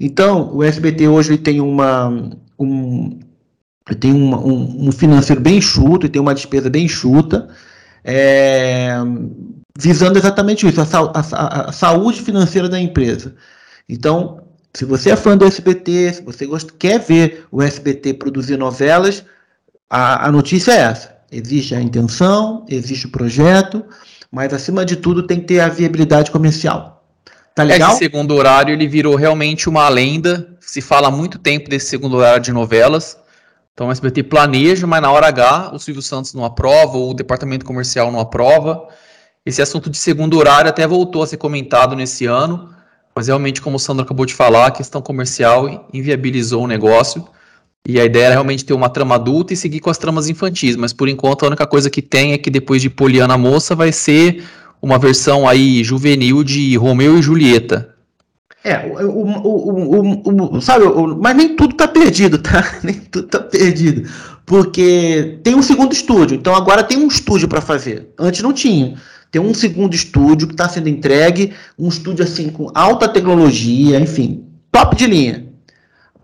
Então, 0.00 0.54
o 0.54 0.62
SBT 0.62 1.08
hoje 1.08 1.36
tem 1.36 1.60
uma 1.60 2.08
um, 2.58 3.20
tem 4.00 4.12
uma, 4.12 4.38
um, 4.38 4.88
um, 4.88 4.92
financeiro 4.92 5.40
bem 5.40 5.58
enxuto 5.58 6.06
e 6.06 6.08
tem 6.08 6.20
uma 6.20 6.34
despesa 6.34 6.68
bem 6.68 6.84
enxuta, 6.84 7.48
é, 8.04 8.96
visando 9.78 10.18
exatamente 10.18 10.66
isso, 10.66 10.80
a, 10.80 10.84
a, 10.84 11.68
a 11.68 11.72
saúde 11.72 12.20
financeira 12.20 12.68
da 12.68 12.80
empresa. 12.80 13.34
Então, 13.88 14.42
se 14.74 14.84
você 14.84 15.10
é 15.10 15.16
fã 15.16 15.36
do 15.36 15.44
SBT, 15.44 16.14
se 16.14 16.22
você 16.22 16.46
gosta, 16.46 16.72
quer 16.78 17.00
ver 17.00 17.46
o 17.50 17.62
SBT 17.62 18.14
produzir 18.14 18.56
novelas, 18.56 19.24
a, 19.88 20.26
a 20.26 20.32
notícia 20.32 20.72
é 20.72 20.78
essa. 20.78 21.16
Existe 21.30 21.74
a 21.74 21.80
intenção, 21.80 22.64
existe 22.68 23.06
o 23.06 23.10
projeto, 23.10 23.84
mas 24.30 24.52
acima 24.52 24.84
de 24.84 24.96
tudo 24.96 25.26
tem 25.26 25.40
que 25.40 25.46
ter 25.46 25.60
a 25.60 25.68
viabilidade 25.68 26.30
comercial. 26.30 27.02
Tá 27.54 27.62
legal? 27.62 27.90
Esse 27.90 27.98
segundo 27.98 28.34
horário 28.34 28.72
ele 28.72 28.86
virou 28.86 29.16
realmente 29.16 29.68
uma 29.68 29.88
lenda. 29.88 30.56
Se 30.60 30.80
fala 30.80 31.08
há 31.08 31.10
muito 31.10 31.38
tempo 31.38 31.68
desse 31.68 31.86
segundo 31.86 32.16
horário 32.16 32.42
de 32.42 32.52
novelas. 32.52 33.18
Então 33.74 33.88
o 33.88 33.92
SBT 33.92 34.24
planeja, 34.24 34.86
mas 34.86 35.00
na 35.00 35.10
hora 35.10 35.28
H 35.28 35.70
o 35.72 35.78
Silvio 35.78 36.02
Santos 36.02 36.34
não 36.34 36.44
aprova, 36.44 36.96
ou 36.96 37.10
o 37.10 37.14
departamento 37.14 37.64
comercial 37.64 38.12
não 38.12 38.20
aprova. 38.20 38.88
Esse 39.46 39.62
assunto 39.62 39.88
de 39.88 39.96
segundo 39.96 40.36
horário 40.36 40.68
até 40.68 40.86
voltou 40.86 41.22
a 41.22 41.26
ser 41.26 41.36
comentado 41.36 41.96
nesse 41.96 42.26
ano, 42.26 42.74
mas 43.14 43.28
realmente, 43.28 43.62
como 43.62 43.76
o 43.76 43.78
Sandro 43.80 44.04
acabou 44.04 44.26
de 44.26 44.34
falar, 44.34 44.66
a 44.66 44.70
questão 44.70 45.00
comercial 45.00 45.88
inviabilizou 45.92 46.62
o 46.64 46.66
negócio. 46.66 47.26
E 47.86 47.98
a 47.98 48.04
ideia 48.04 48.26
era 48.26 48.34
realmente 48.34 48.64
ter 48.64 48.74
uma 48.74 48.88
trama 48.88 49.14
adulta 49.14 49.52
e 49.52 49.56
seguir 49.56 49.80
com 49.80 49.90
as 49.90 49.98
tramas 49.98 50.28
infantis. 50.28 50.76
Mas 50.76 50.92
por 50.92 51.08
enquanto 51.08 51.44
a 51.44 51.48
única 51.48 51.66
coisa 51.66 51.88
que 51.88 52.02
tem 52.02 52.32
é 52.32 52.38
que 52.38 52.50
depois 52.50 52.82
de 52.82 52.90
Poliana 52.90 53.38
Moça 53.38 53.74
vai 53.74 53.92
ser 53.92 54.44
uma 54.80 54.98
versão 54.98 55.48
aí 55.48 55.82
juvenil 55.82 56.44
de 56.44 56.76
Romeu 56.76 57.18
e 57.18 57.22
Julieta. 57.22 57.94
É, 58.64 58.86
o, 59.04 59.22
o, 59.46 60.56
o, 60.56 60.60
sabe, 60.60 60.84
mas 61.20 61.36
nem 61.36 61.54
tudo 61.54 61.74
tá 61.74 61.86
perdido, 61.86 62.38
tá? 62.38 62.62
Nem 62.82 62.94
tudo 62.96 63.28
tá 63.28 63.38
perdido. 63.38 64.08
Porque 64.44 65.38
tem 65.42 65.54
um 65.54 65.62
segundo 65.62 65.92
estúdio, 65.92 66.34
então 66.34 66.54
agora 66.54 66.82
tem 66.82 66.98
um 66.98 67.06
estúdio 67.06 67.48
para 67.48 67.60
fazer. 67.60 68.12
Antes 68.18 68.42
não 68.42 68.52
tinha. 68.52 68.96
Tem 69.30 69.40
um 69.40 69.54
segundo 69.54 69.94
estúdio 69.94 70.48
que 70.48 70.54
está 70.54 70.68
sendo 70.68 70.88
entregue, 70.88 71.52
um 71.78 71.88
estúdio 71.88 72.24
assim 72.24 72.48
com 72.48 72.70
alta 72.74 73.08
tecnologia, 73.08 74.00
enfim, 74.00 74.44
top 74.72 74.96
de 74.96 75.06
linha. 75.06 75.47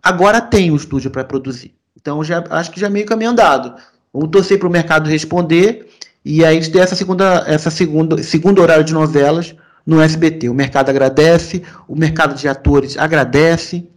Agora 0.04 0.40
tem 0.40 0.70
um 0.70 0.76
estúdio 0.76 1.10
para 1.10 1.24
produzir. 1.24 1.74
Então 1.98 2.22
já 2.22 2.44
acho 2.50 2.70
que 2.70 2.78
já 2.78 2.90
meio 2.90 3.06
caminho 3.06 3.30
andado. 3.30 3.74
Vamos 4.12 4.30
torcer 4.30 4.58
para 4.58 4.68
o 4.68 4.70
mercado 4.70 5.08
responder 5.08 5.88
e 6.24 6.44
aí 6.44 6.60
ter 6.70 6.80
essa 6.80 6.94
segunda, 6.94 7.44
essa 7.46 7.70
segunda, 7.70 8.22
segundo 8.22 8.60
horário 8.60 8.84
de 8.84 8.92
novelas 8.92 9.54
no 9.86 10.00
SBT. 10.00 10.48
O 10.48 10.54
mercado 10.54 10.90
agradece, 10.90 11.62
o 11.88 11.96
mercado 11.96 12.34
de 12.34 12.46
atores 12.46 12.98
agradece 12.98 13.88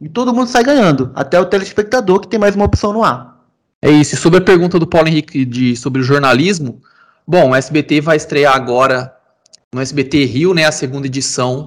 e 0.00 0.08
todo 0.08 0.34
mundo 0.34 0.48
sai 0.48 0.64
ganhando, 0.64 1.12
até 1.14 1.38
o 1.40 1.44
telespectador 1.44 2.20
que 2.20 2.28
tem 2.28 2.40
mais 2.40 2.56
uma 2.56 2.64
opção 2.64 2.92
no 2.92 3.04
ar. 3.04 3.40
É 3.80 3.90
isso. 3.90 4.16
Sobre 4.16 4.40
a 4.40 4.42
pergunta 4.42 4.78
do 4.78 4.86
Paulo 4.86 5.08
Henrique 5.08 5.44
de, 5.44 5.76
sobre 5.76 6.00
o 6.00 6.04
jornalismo, 6.04 6.80
Bom, 7.26 7.50
o 7.50 7.54
SBT 7.54 8.00
vai 8.00 8.16
estrear 8.16 8.54
agora 8.54 9.14
no 9.72 9.80
SBT 9.80 10.24
Rio, 10.24 10.52
né, 10.52 10.64
a 10.64 10.72
segunda 10.72 11.06
edição, 11.06 11.66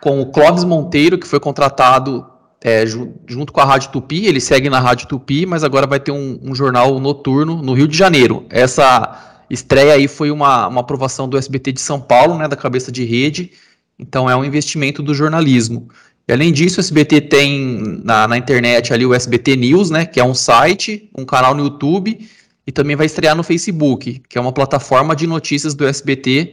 com 0.00 0.20
o 0.20 0.30
Clóvis 0.30 0.62
Monteiro, 0.62 1.18
que 1.18 1.26
foi 1.26 1.40
contratado 1.40 2.26
é, 2.62 2.84
junto 2.86 3.52
com 3.52 3.60
a 3.60 3.64
Rádio 3.64 3.90
Tupi, 3.90 4.26
ele 4.26 4.40
segue 4.40 4.68
na 4.68 4.80
Rádio 4.80 5.08
Tupi, 5.08 5.46
mas 5.46 5.64
agora 5.64 5.86
vai 5.86 5.98
ter 5.98 6.12
um, 6.12 6.38
um, 6.42 6.54
jornal 6.54 7.00
noturno 7.00 7.62
no 7.62 7.72
Rio 7.72 7.88
de 7.88 7.96
Janeiro. 7.96 8.44
Essa 8.50 9.44
estreia 9.48 9.94
aí 9.94 10.06
foi 10.06 10.30
uma, 10.30 10.68
uma 10.68 10.82
aprovação 10.82 11.26
do 11.26 11.38
SBT 11.38 11.72
de 11.72 11.80
São 11.80 12.00
Paulo, 12.00 12.36
né, 12.36 12.46
da 12.46 12.56
cabeça 12.56 12.92
de 12.92 13.02
rede, 13.04 13.52
então 13.98 14.28
é 14.28 14.36
um 14.36 14.44
investimento 14.44 15.02
do 15.02 15.14
jornalismo. 15.14 15.88
E 16.28 16.32
além 16.32 16.52
disso, 16.52 16.78
o 16.78 16.80
SBT 16.80 17.22
tem 17.22 18.02
na, 18.04 18.28
na 18.28 18.36
internet 18.36 18.92
ali 18.92 19.06
o 19.06 19.14
SBT 19.14 19.56
News, 19.56 19.90
né, 19.90 20.04
que 20.04 20.20
é 20.20 20.24
um 20.24 20.34
site, 20.34 21.10
um 21.16 21.24
canal 21.24 21.54
no 21.54 21.64
YouTube, 21.64 22.28
e 22.66 22.70
também 22.70 22.94
vai 22.94 23.06
estrear 23.06 23.34
no 23.34 23.42
Facebook, 23.42 24.22
que 24.28 24.36
é 24.36 24.40
uma 24.40 24.52
plataforma 24.52 25.16
de 25.16 25.26
notícias 25.26 25.74
do 25.74 25.86
SBT 25.86 26.52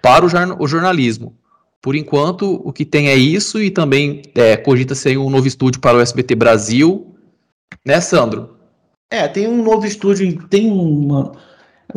para 0.00 0.24
o, 0.24 0.28
o 0.62 0.68
jornalismo. 0.68 1.36
Por 1.82 1.96
enquanto, 1.96 2.62
o 2.64 2.72
que 2.72 2.84
tem 2.84 3.08
é 3.08 3.16
isso 3.16 3.60
e 3.60 3.68
também 3.70 4.22
é, 4.36 4.56
cogita-se 4.56 5.16
um 5.18 5.28
novo 5.28 5.48
estúdio 5.48 5.80
para 5.80 5.98
o 5.98 6.00
SBT 6.00 6.36
Brasil. 6.36 7.14
Né, 7.84 8.00
Sandro? 8.00 8.56
É, 9.10 9.26
tem 9.26 9.48
um 9.48 9.62
novo 9.62 9.84
estúdio, 9.84 10.40
tem 10.48 10.70
uma. 10.70 11.32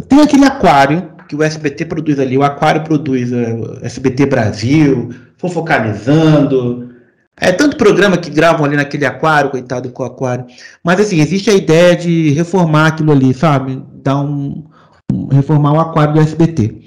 Tem 0.10 0.20
aquele 0.20 0.46
aquário 0.46 1.12
que 1.30 1.36
o 1.36 1.44
SBT 1.44 1.86
produz 1.86 2.20
ali. 2.20 2.38
O 2.38 2.44
aquário 2.44 2.84
produz 2.84 3.32
o 3.32 3.36
é, 3.38 3.86
SBT 3.86 4.26
Brasil, 4.26 5.14
Fofocalizando, 5.38 6.96
é 7.40 7.52
tanto 7.52 7.76
programa 7.76 8.18
que 8.18 8.30
gravam 8.30 8.66
ali 8.66 8.78
naquele 8.78 9.06
aquário, 9.06 9.50
coitado 9.50 9.90
com 9.90 10.04
o 10.04 10.06
aquário. 10.06 10.46
Mas 10.84 11.00
assim, 11.00 11.20
existe 11.20 11.50
a 11.50 11.54
ideia 11.54 11.96
de 11.96 12.32
reformar 12.32 12.88
aquilo 12.88 13.12
ali, 13.12 13.34
sabe? 13.34 13.84
Dar 14.02 14.22
um, 14.22 14.64
um 15.12 15.28
reformar 15.28 15.74
o 15.74 15.80
aquário 15.80 16.14
do 16.14 16.22
SBT. 16.22 16.85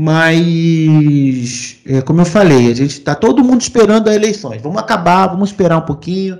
Mas, 0.00 1.78
é, 1.84 2.00
como 2.02 2.20
eu 2.20 2.24
falei, 2.24 2.70
a 2.70 2.74
gente 2.74 2.92
está 2.92 3.16
todo 3.16 3.42
mundo 3.42 3.62
esperando 3.62 4.08
as 4.08 4.14
eleições. 4.14 4.62
Vamos 4.62 4.78
acabar, 4.78 5.26
vamos 5.26 5.50
esperar 5.50 5.76
um 5.76 5.86
pouquinho. 5.86 6.38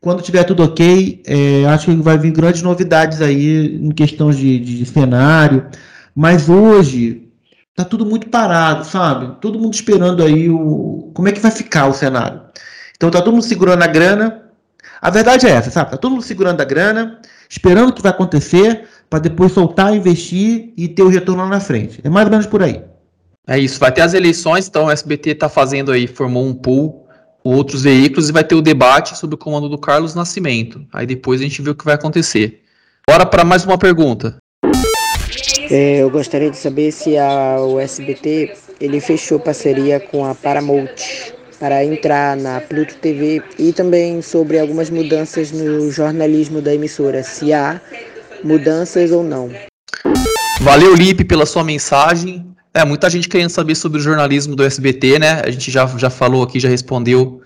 Quando 0.00 0.20
tiver 0.20 0.42
tudo 0.42 0.64
ok, 0.64 1.22
é, 1.24 1.64
acho 1.66 1.86
que 1.86 2.02
vai 2.02 2.18
vir 2.18 2.32
grandes 2.32 2.60
novidades 2.60 3.22
aí 3.22 3.76
em 3.76 3.92
questão 3.92 4.32
de, 4.32 4.58
de 4.58 4.84
cenário. 4.84 5.68
Mas 6.12 6.48
hoje 6.48 7.30
tá 7.72 7.84
tudo 7.84 8.04
muito 8.04 8.28
parado, 8.28 8.84
sabe? 8.84 9.36
Todo 9.40 9.60
mundo 9.60 9.74
esperando 9.74 10.20
aí 10.20 10.50
o 10.50 11.12
como 11.14 11.28
é 11.28 11.32
que 11.32 11.38
vai 11.38 11.52
ficar 11.52 11.86
o 11.86 11.94
cenário. 11.94 12.40
Então 12.96 13.12
tá 13.12 13.22
todo 13.22 13.32
mundo 13.32 13.44
segurando 13.44 13.84
a 13.84 13.86
grana. 13.86 14.42
A 15.00 15.08
verdade 15.08 15.46
é 15.46 15.50
essa, 15.50 15.70
sabe? 15.70 15.92
Tá 15.92 15.96
todo 15.96 16.10
mundo 16.10 16.24
segurando 16.24 16.60
a 16.60 16.64
grana, 16.64 17.20
esperando 17.48 17.90
o 17.90 17.92
que 17.92 18.02
vai 18.02 18.10
acontecer, 18.10 18.88
para 19.08 19.20
depois 19.20 19.52
soltar, 19.52 19.94
investir 19.94 20.72
e 20.76 20.88
ter 20.88 21.02
o 21.02 21.08
retorno 21.08 21.42
lá 21.42 21.48
na 21.48 21.60
frente. 21.60 22.00
É 22.04 22.08
mais 22.08 22.26
ou 22.26 22.30
menos 22.30 22.46
por 22.46 22.62
aí. 22.62 22.82
É 23.46 23.58
isso, 23.58 23.80
vai 23.80 23.90
ter 23.90 24.02
as 24.02 24.12
eleições, 24.12 24.68
então 24.68 24.86
o 24.86 24.90
SBT 24.90 25.30
está 25.30 25.48
fazendo 25.48 25.90
aí, 25.90 26.06
formou 26.06 26.46
um 26.46 26.52
pool 26.52 27.06
com 27.42 27.54
outros 27.54 27.82
veículos 27.82 28.28
e 28.28 28.32
vai 28.32 28.44
ter 28.44 28.54
o 28.54 28.60
debate 28.60 29.16
sobre 29.16 29.34
o 29.34 29.38
comando 29.38 29.68
do 29.68 29.78
Carlos 29.78 30.14
Nascimento. 30.14 30.84
Aí 30.92 31.06
depois 31.06 31.40
a 31.40 31.44
gente 31.44 31.62
vê 31.62 31.70
o 31.70 31.74
que 31.74 31.84
vai 31.84 31.94
acontecer. 31.94 32.60
Bora 33.08 33.24
para 33.24 33.44
mais 33.44 33.64
uma 33.64 33.78
pergunta. 33.78 34.36
É, 35.70 36.02
eu 36.02 36.10
gostaria 36.10 36.50
de 36.50 36.58
saber 36.58 36.92
se 36.92 37.16
a, 37.16 37.56
o 37.58 37.80
SBT 37.80 38.54
ele 38.80 39.00
fechou 39.00 39.40
parceria 39.40 39.98
com 39.98 40.26
a 40.26 40.34
Paramount 40.34 40.88
para 41.58 41.84
entrar 41.84 42.36
na 42.36 42.60
Pluto 42.60 42.96
TV 42.96 43.42
e 43.58 43.72
também 43.72 44.20
sobre 44.22 44.58
algumas 44.58 44.90
mudanças 44.90 45.50
no 45.50 45.90
jornalismo 45.90 46.60
da 46.60 46.74
emissora, 46.74 47.22
se 47.22 47.52
há 47.52 47.80
mudanças 48.44 49.10
ou 49.10 49.22
não. 49.22 49.50
Valeu, 50.60 50.94
Lipe, 50.94 51.24
pela 51.24 51.46
sua 51.46 51.62
mensagem. 51.64 52.46
É, 52.74 52.84
muita 52.84 53.08
gente 53.08 53.28
querendo 53.28 53.50
saber 53.50 53.74
sobre 53.74 53.98
o 53.98 54.02
jornalismo 54.02 54.54
do 54.54 54.64
SBT, 54.64 55.18
né? 55.18 55.42
A 55.44 55.50
gente 55.50 55.70
já, 55.70 55.86
já 55.96 56.10
falou 56.10 56.42
aqui, 56.42 56.60
já 56.60 56.68
respondeu 56.68 57.40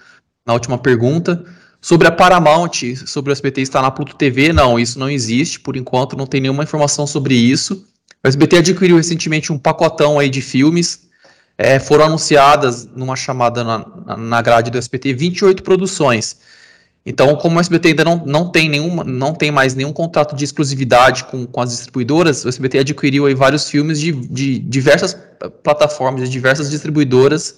na 0.47 0.53
última 0.53 0.79
pergunta. 0.79 1.45
Sobre 1.81 2.07
a 2.07 2.13
Paramount, 2.13 2.97
sobre 3.07 3.31
o 3.31 3.35
SBT 3.35 3.63
estar 3.63 3.83
na 3.83 3.91
Pluto 3.91 4.15
TV, 4.15 4.53
não, 4.53 4.79
isso 4.79 4.99
não 4.99 5.11
existe, 5.11 5.59
por 5.59 5.77
enquanto 5.77 6.17
não 6.17 6.27
tem 6.27 6.41
nenhuma 6.41 6.63
informação 6.63 7.07
sobre 7.07 7.35
isso. 7.35 7.85
O 8.25 8.29
SBT 8.29 8.59
adquiriu 8.59 8.97
recentemente 8.97 9.53
um 9.53 9.59
pacotão 9.59 10.19
aí 10.19 10.31
de 10.31 10.41
filmes, 10.41 11.09
é, 11.59 11.81
foram 11.81 12.05
anunciadas 12.05 12.87
numa 12.87 13.17
chamada 13.17 13.65
na, 13.65 14.17
na 14.17 14.43
grade 14.43 14.71
do 14.71 14.79
SBT 14.79 15.13
28 15.13 15.63
produções. 15.63 16.39
Então, 17.05 17.35
como 17.35 17.57
o 17.57 17.61
SBT 17.61 17.89
ainda 17.89 18.05
não, 18.05 18.25
não, 18.25 18.49
tem, 18.49 18.69
nenhuma, 18.69 19.03
não 19.03 19.35
tem 19.35 19.51
mais 19.51 19.75
nenhum 19.75 19.93
contrato 19.93 20.37
de 20.37 20.45
exclusividade 20.45 21.25
com, 21.25 21.45
com 21.47 21.61
as 21.61 21.71
distribuidoras, 21.71 22.45
o 22.45 22.49
SBT 22.49 22.79
adquiriu 22.79 23.27
aí 23.27 23.35
vários 23.35 23.69
filmes 23.69 24.01
de, 24.01 24.13
de 24.13 24.61
diversas 24.61 25.17
plataformas, 25.65 26.23
de 26.23 26.29
diversas 26.29 26.71
distribuidoras. 26.71 27.57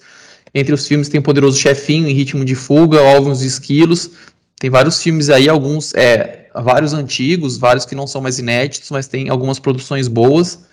Entre 0.54 0.72
os 0.72 0.86
filmes 0.86 1.08
tem 1.08 1.20
Poderoso 1.20 1.58
Chefinho, 1.58 2.08
Em 2.08 2.14
Ritmo 2.14 2.44
de 2.44 2.54
Fuga, 2.54 3.02
Ovos 3.02 3.42
e 3.42 3.46
Esquilos. 3.46 4.10
Tem 4.58 4.70
vários 4.70 5.02
filmes 5.02 5.28
aí, 5.28 5.46
alguns, 5.48 5.92
é, 5.94 6.48
vários 6.54 6.94
antigos, 6.94 7.58
vários 7.58 7.84
que 7.84 7.94
não 7.94 8.06
são 8.06 8.22
mais 8.22 8.38
inéditos, 8.38 8.90
mas 8.90 9.06
tem 9.06 9.28
algumas 9.28 9.58
produções 9.58 10.08
boas. 10.08 10.64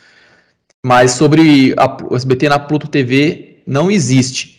Mas 0.82 1.12
sobre 1.12 1.74
a, 1.78 1.98
o 2.10 2.16
SBT 2.16 2.48
na 2.48 2.60
Pluto 2.60 2.88
TV 2.88 3.58
não 3.68 3.92
existe. 3.92 4.51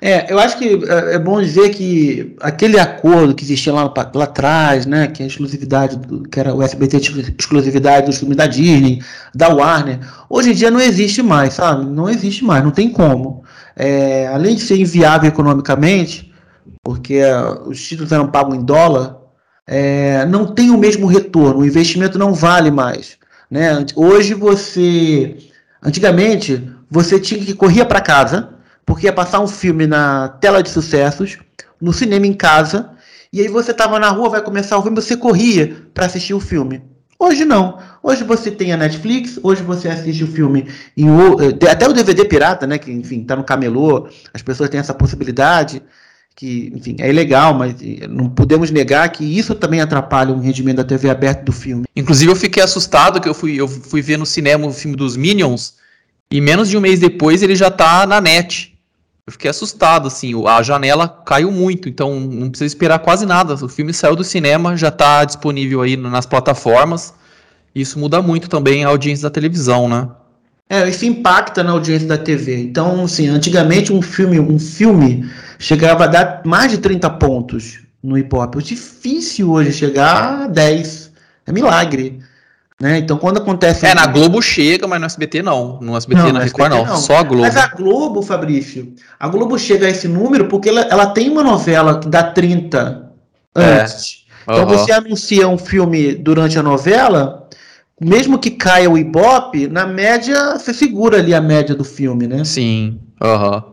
É, 0.00 0.32
eu 0.32 0.38
acho 0.38 0.56
que 0.56 0.80
é, 0.88 1.14
é 1.14 1.18
bom 1.18 1.40
dizer 1.40 1.70
que 1.70 2.36
aquele 2.40 2.78
acordo 2.78 3.34
que 3.34 3.42
existia 3.42 3.72
lá, 3.72 3.92
lá 4.14 4.24
atrás, 4.24 4.86
né, 4.86 5.08
que 5.08 5.22
a 5.22 5.26
exclusividade, 5.26 5.96
do, 5.96 6.22
que 6.22 6.38
era 6.38 6.54
o 6.54 6.62
SBT 6.62 6.98
exclusividade 7.38 8.06
dos 8.06 8.18
filmes 8.18 8.36
da 8.36 8.46
Disney, 8.46 9.02
da 9.34 9.48
Warner, 9.48 9.98
hoje 10.30 10.50
em 10.50 10.54
dia 10.54 10.70
não 10.70 10.80
existe 10.80 11.22
mais, 11.22 11.54
sabe? 11.54 11.84
Não 11.84 12.08
existe 12.08 12.44
mais, 12.44 12.62
não 12.62 12.70
tem 12.70 12.88
como. 12.88 13.42
É, 13.74 14.28
além 14.28 14.54
de 14.54 14.62
ser 14.62 14.76
inviável 14.76 15.28
economicamente, 15.28 16.32
porque 16.82 17.20
uh, 17.22 17.68
os 17.68 17.80
títulos 17.86 18.12
eram 18.12 18.28
pagos 18.28 18.56
em 18.56 18.64
dólar, 18.64 19.16
é, 19.66 20.24
não 20.26 20.46
tem 20.46 20.70
o 20.70 20.78
mesmo 20.78 21.06
retorno, 21.06 21.60
o 21.60 21.66
investimento 21.66 22.18
não 22.18 22.32
vale 22.32 22.70
mais. 22.70 23.18
Né? 23.50 23.84
Hoje 23.96 24.34
você. 24.34 25.36
Antigamente, 25.82 26.70
você 26.90 27.20
tinha 27.20 27.44
que 27.44 27.54
correr 27.54 27.84
para 27.84 28.00
casa, 28.00 28.57
porque 28.88 29.06
ia 29.06 29.12
passar 29.12 29.40
um 29.40 29.46
filme 29.46 29.86
na 29.86 30.28
tela 30.40 30.62
de 30.62 30.70
sucessos, 30.70 31.36
no 31.78 31.92
cinema 31.92 32.26
em 32.26 32.32
casa, 32.32 32.92
e 33.30 33.42
aí 33.42 33.46
você 33.46 33.70
estava 33.70 33.98
na 33.98 34.08
rua, 34.08 34.30
vai 34.30 34.42
começar 34.42 34.78
o 34.78 34.82
filme, 34.82 34.98
você 34.98 35.14
corria 35.14 35.76
para 35.92 36.06
assistir 36.06 36.32
o 36.32 36.40
filme. 36.40 36.80
Hoje 37.18 37.44
não. 37.44 37.78
Hoje 38.02 38.24
você 38.24 38.50
tem 38.50 38.72
a 38.72 38.78
Netflix, 38.78 39.38
hoje 39.42 39.62
você 39.62 39.88
assiste 39.88 40.24
o 40.24 40.26
filme 40.26 40.66
em 40.96 41.06
eh, 41.06 41.70
até 41.70 41.86
o 41.86 41.92
DVD 41.92 42.24
pirata, 42.24 42.66
né, 42.66 42.78
que 42.78 42.90
enfim, 42.90 43.24
tá 43.24 43.36
no 43.36 43.44
camelô, 43.44 44.08
as 44.32 44.40
pessoas 44.40 44.70
têm 44.70 44.80
essa 44.80 44.94
possibilidade 44.94 45.82
que, 46.34 46.72
enfim, 46.74 46.96
é 46.98 47.10
ilegal, 47.10 47.52
mas 47.52 47.74
eh, 47.82 48.08
não 48.08 48.30
podemos 48.30 48.70
negar 48.70 49.06
que 49.10 49.22
isso 49.22 49.54
também 49.54 49.82
atrapalha 49.82 50.32
o 50.32 50.40
rendimento 50.40 50.78
da 50.78 50.84
TV 50.84 51.10
aberta 51.10 51.44
do 51.44 51.52
filme. 51.52 51.84
Inclusive 51.94 52.32
eu 52.32 52.36
fiquei 52.36 52.62
assustado 52.62 53.20
que 53.20 53.28
eu 53.28 53.34
fui, 53.34 53.54
eu 53.60 53.68
fui 53.68 54.00
ver 54.00 54.16
no 54.16 54.24
cinema 54.24 54.66
o 54.66 54.72
filme 54.72 54.96
dos 54.96 55.14
Minions 55.14 55.74
e 56.30 56.40
menos 56.40 56.70
de 56.70 56.76
um 56.78 56.80
mês 56.80 56.98
depois 56.98 57.42
ele 57.42 57.54
já 57.54 57.70
tá 57.70 58.06
na 58.06 58.18
net. 58.18 58.77
Eu 59.28 59.32
fiquei 59.32 59.50
assustado, 59.50 60.08
assim, 60.08 60.32
a 60.46 60.62
janela 60.62 61.06
caiu 61.06 61.52
muito, 61.52 61.86
então 61.86 62.18
não 62.18 62.48
precisa 62.48 62.64
esperar 62.64 62.98
quase 63.00 63.26
nada. 63.26 63.52
O 63.62 63.68
filme 63.68 63.92
saiu 63.92 64.16
do 64.16 64.24
cinema, 64.24 64.74
já 64.74 64.88
está 64.88 65.22
disponível 65.22 65.82
aí 65.82 65.98
nas 65.98 66.24
plataformas. 66.24 67.12
Isso 67.74 67.98
muda 67.98 68.22
muito 68.22 68.48
também 68.48 68.86
a 68.86 68.88
audiência 68.88 69.24
da 69.24 69.30
televisão, 69.30 69.86
né? 69.86 70.08
É, 70.66 70.88
isso 70.88 71.04
impacta 71.04 71.62
na 71.62 71.72
audiência 71.72 72.08
da 72.08 72.16
TV. 72.16 72.58
Então, 72.58 73.04
assim, 73.04 73.28
antigamente 73.28 73.92
um 73.92 74.00
filme, 74.00 74.40
um 74.40 74.58
filme 74.58 75.30
chegava 75.58 76.04
a 76.04 76.06
dar 76.06 76.40
mais 76.46 76.70
de 76.70 76.78
30 76.78 77.10
pontos 77.10 77.80
no 78.02 78.16
hip 78.16 78.34
hop. 78.34 78.56
É 78.56 78.62
difícil 78.62 79.50
hoje 79.50 79.72
chegar 79.72 80.44
a 80.44 80.46
10. 80.46 81.12
É 81.46 81.52
milagre. 81.52 82.18
Né? 82.80 82.98
Então, 82.98 83.18
quando 83.18 83.38
acontece. 83.38 83.86
É, 83.86 83.94
na 83.94 84.06
Globo 84.06 84.40
chega, 84.40 84.86
mas 84.86 85.00
no 85.00 85.06
SBT 85.06 85.42
não. 85.42 85.80
No 85.80 85.96
SBT 85.96 86.22
não, 86.22 86.32
na 86.32 86.40
Record 86.40 86.70
não. 86.70 86.86
não. 86.86 86.96
Só 86.96 87.16
a 87.16 87.22
Globo. 87.24 87.42
Mas 87.42 87.56
a 87.56 87.66
Globo, 87.66 88.22
Fabrício, 88.22 88.94
a 89.18 89.26
Globo 89.26 89.58
chega 89.58 89.86
a 89.86 89.90
esse 89.90 90.06
número 90.06 90.46
porque 90.46 90.68
ela, 90.68 90.82
ela 90.82 91.06
tem 91.06 91.28
uma 91.28 91.42
novela 91.42 91.98
que 91.98 92.08
dá 92.08 92.22
30 92.22 93.10
é. 93.56 93.62
antes. 93.62 94.24
É. 94.46 94.52
Então, 94.52 94.66
você 94.66 94.92
anuncia 94.92 95.48
um 95.48 95.58
filme 95.58 96.14
durante 96.14 96.56
a 96.56 96.62
novela, 96.62 97.48
mesmo 98.00 98.38
que 98.38 98.50
caia 98.50 98.88
o 98.88 98.96
Ibope, 98.96 99.66
na 99.66 99.84
média, 99.84 100.56
você 100.56 100.72
segura 100.72 101.18
ali 101.18 101.34
a 101.34 101.40
média 101.40 101.74
do 101.74 101.84
filme, 101.84 102.28
né? 102.28 102.44
Sim. 102.44 103.00
Aham. 103.20 103.64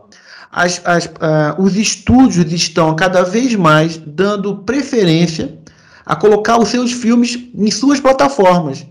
As, 0.50 0.80
as, 0.84 1.06
uh, 1.06 1.60
os 1.62 1.76
estúdios 1.76 2.50
estão 2.52 2.96
cada 2.96 3.22
vez 3.22 3.54
mais 3.54 3.98
dando 3.98 4.56
preferência 4.56 5.58
a 6.04 6.16
colocar 6.16 6.58
os 6.58 6.68
seus 6.68 6.92
filmes 6.92 7.38
em 7.54 7.70
suas 7.70 8.00
plataformas. 8.00 8.86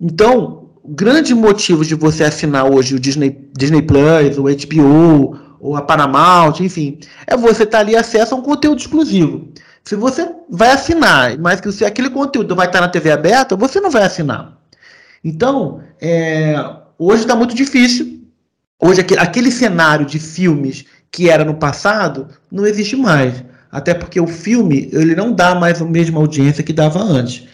Então, 0.00 0.70
grande 0.84 1.34
motivo 1.34 1.84
de 1.84 1.94
você 1.94 2.24
assinar 2.24 2.70
hoje 2.70 2.94
o 2.94 3.00
Disney, 3.00 3.50
Disney 3.56 3.82
Plus, 3.82 4.38
o 4.38 4.44
HBO, 4.44 5.38
ou 5.60 5.76
a 5.76 5.82
Paramount, 5.82 6.60
enfim, 6.60 6.98
é 7.26 7.36
você 7.36 7.66
ter 7.66 7.76
ali 7.76 7.96
acesso 7.96 8.34
a 8.34 8.38
um 8.38 8.42
conteúdo 8.42 8.78
exclusivo. 8.78 9.48
Se 9.82 9.96
você 9.96 10.30
vai 10.48 10.70
assinar, 10.70 11.36
mas 11.38 11.60
que 11.60 11.72
se 11.72 11.84
aquele 11.84 12.10
conteúdo 12.10 12.54
vai 12.54 12.66
estar 12.66 12.80
na 12.80 12.88
TV 12.88 13.10
aberta, 13.10 13.56
você 13.56 13.80
não 13.80 13.90
vai 13.90 14.02
assinar. 14.02 14.56
Então, 15.24 15.80
é, 16.00 16.54
hoje 16.98 17.22
está 17.22 17.34
muito 17.34 17.54
difícil. 17.54 18.20
Hoje, 18.80 19.00
aquele, 19.00 19.20
aquele 19.20 19.50
cenário 19.50 20.06
de 20.06 20.18
filmes 20.18 20.84
que 21.10 21.28
era 21.28 21.44
no 21.44 21.54
passado 21.54 22.28
não 22.50 22.66
existe 22.66 22.94
mais. 22.96 23.42
Até 23.70 23.92
porque 23.92 24.20
o 24.20 24.26
filme 24.26 24.88
ele 24.92 25.14
não 25.14 25.32
dá 25.32 25.54
mais 25.54 25.82
a 25.82 25.84
mesma 25.84 26.20
audiência 26.20 26.62
que 26.62 26.72
dava 26.72 27.00
antes. 27.00 27.46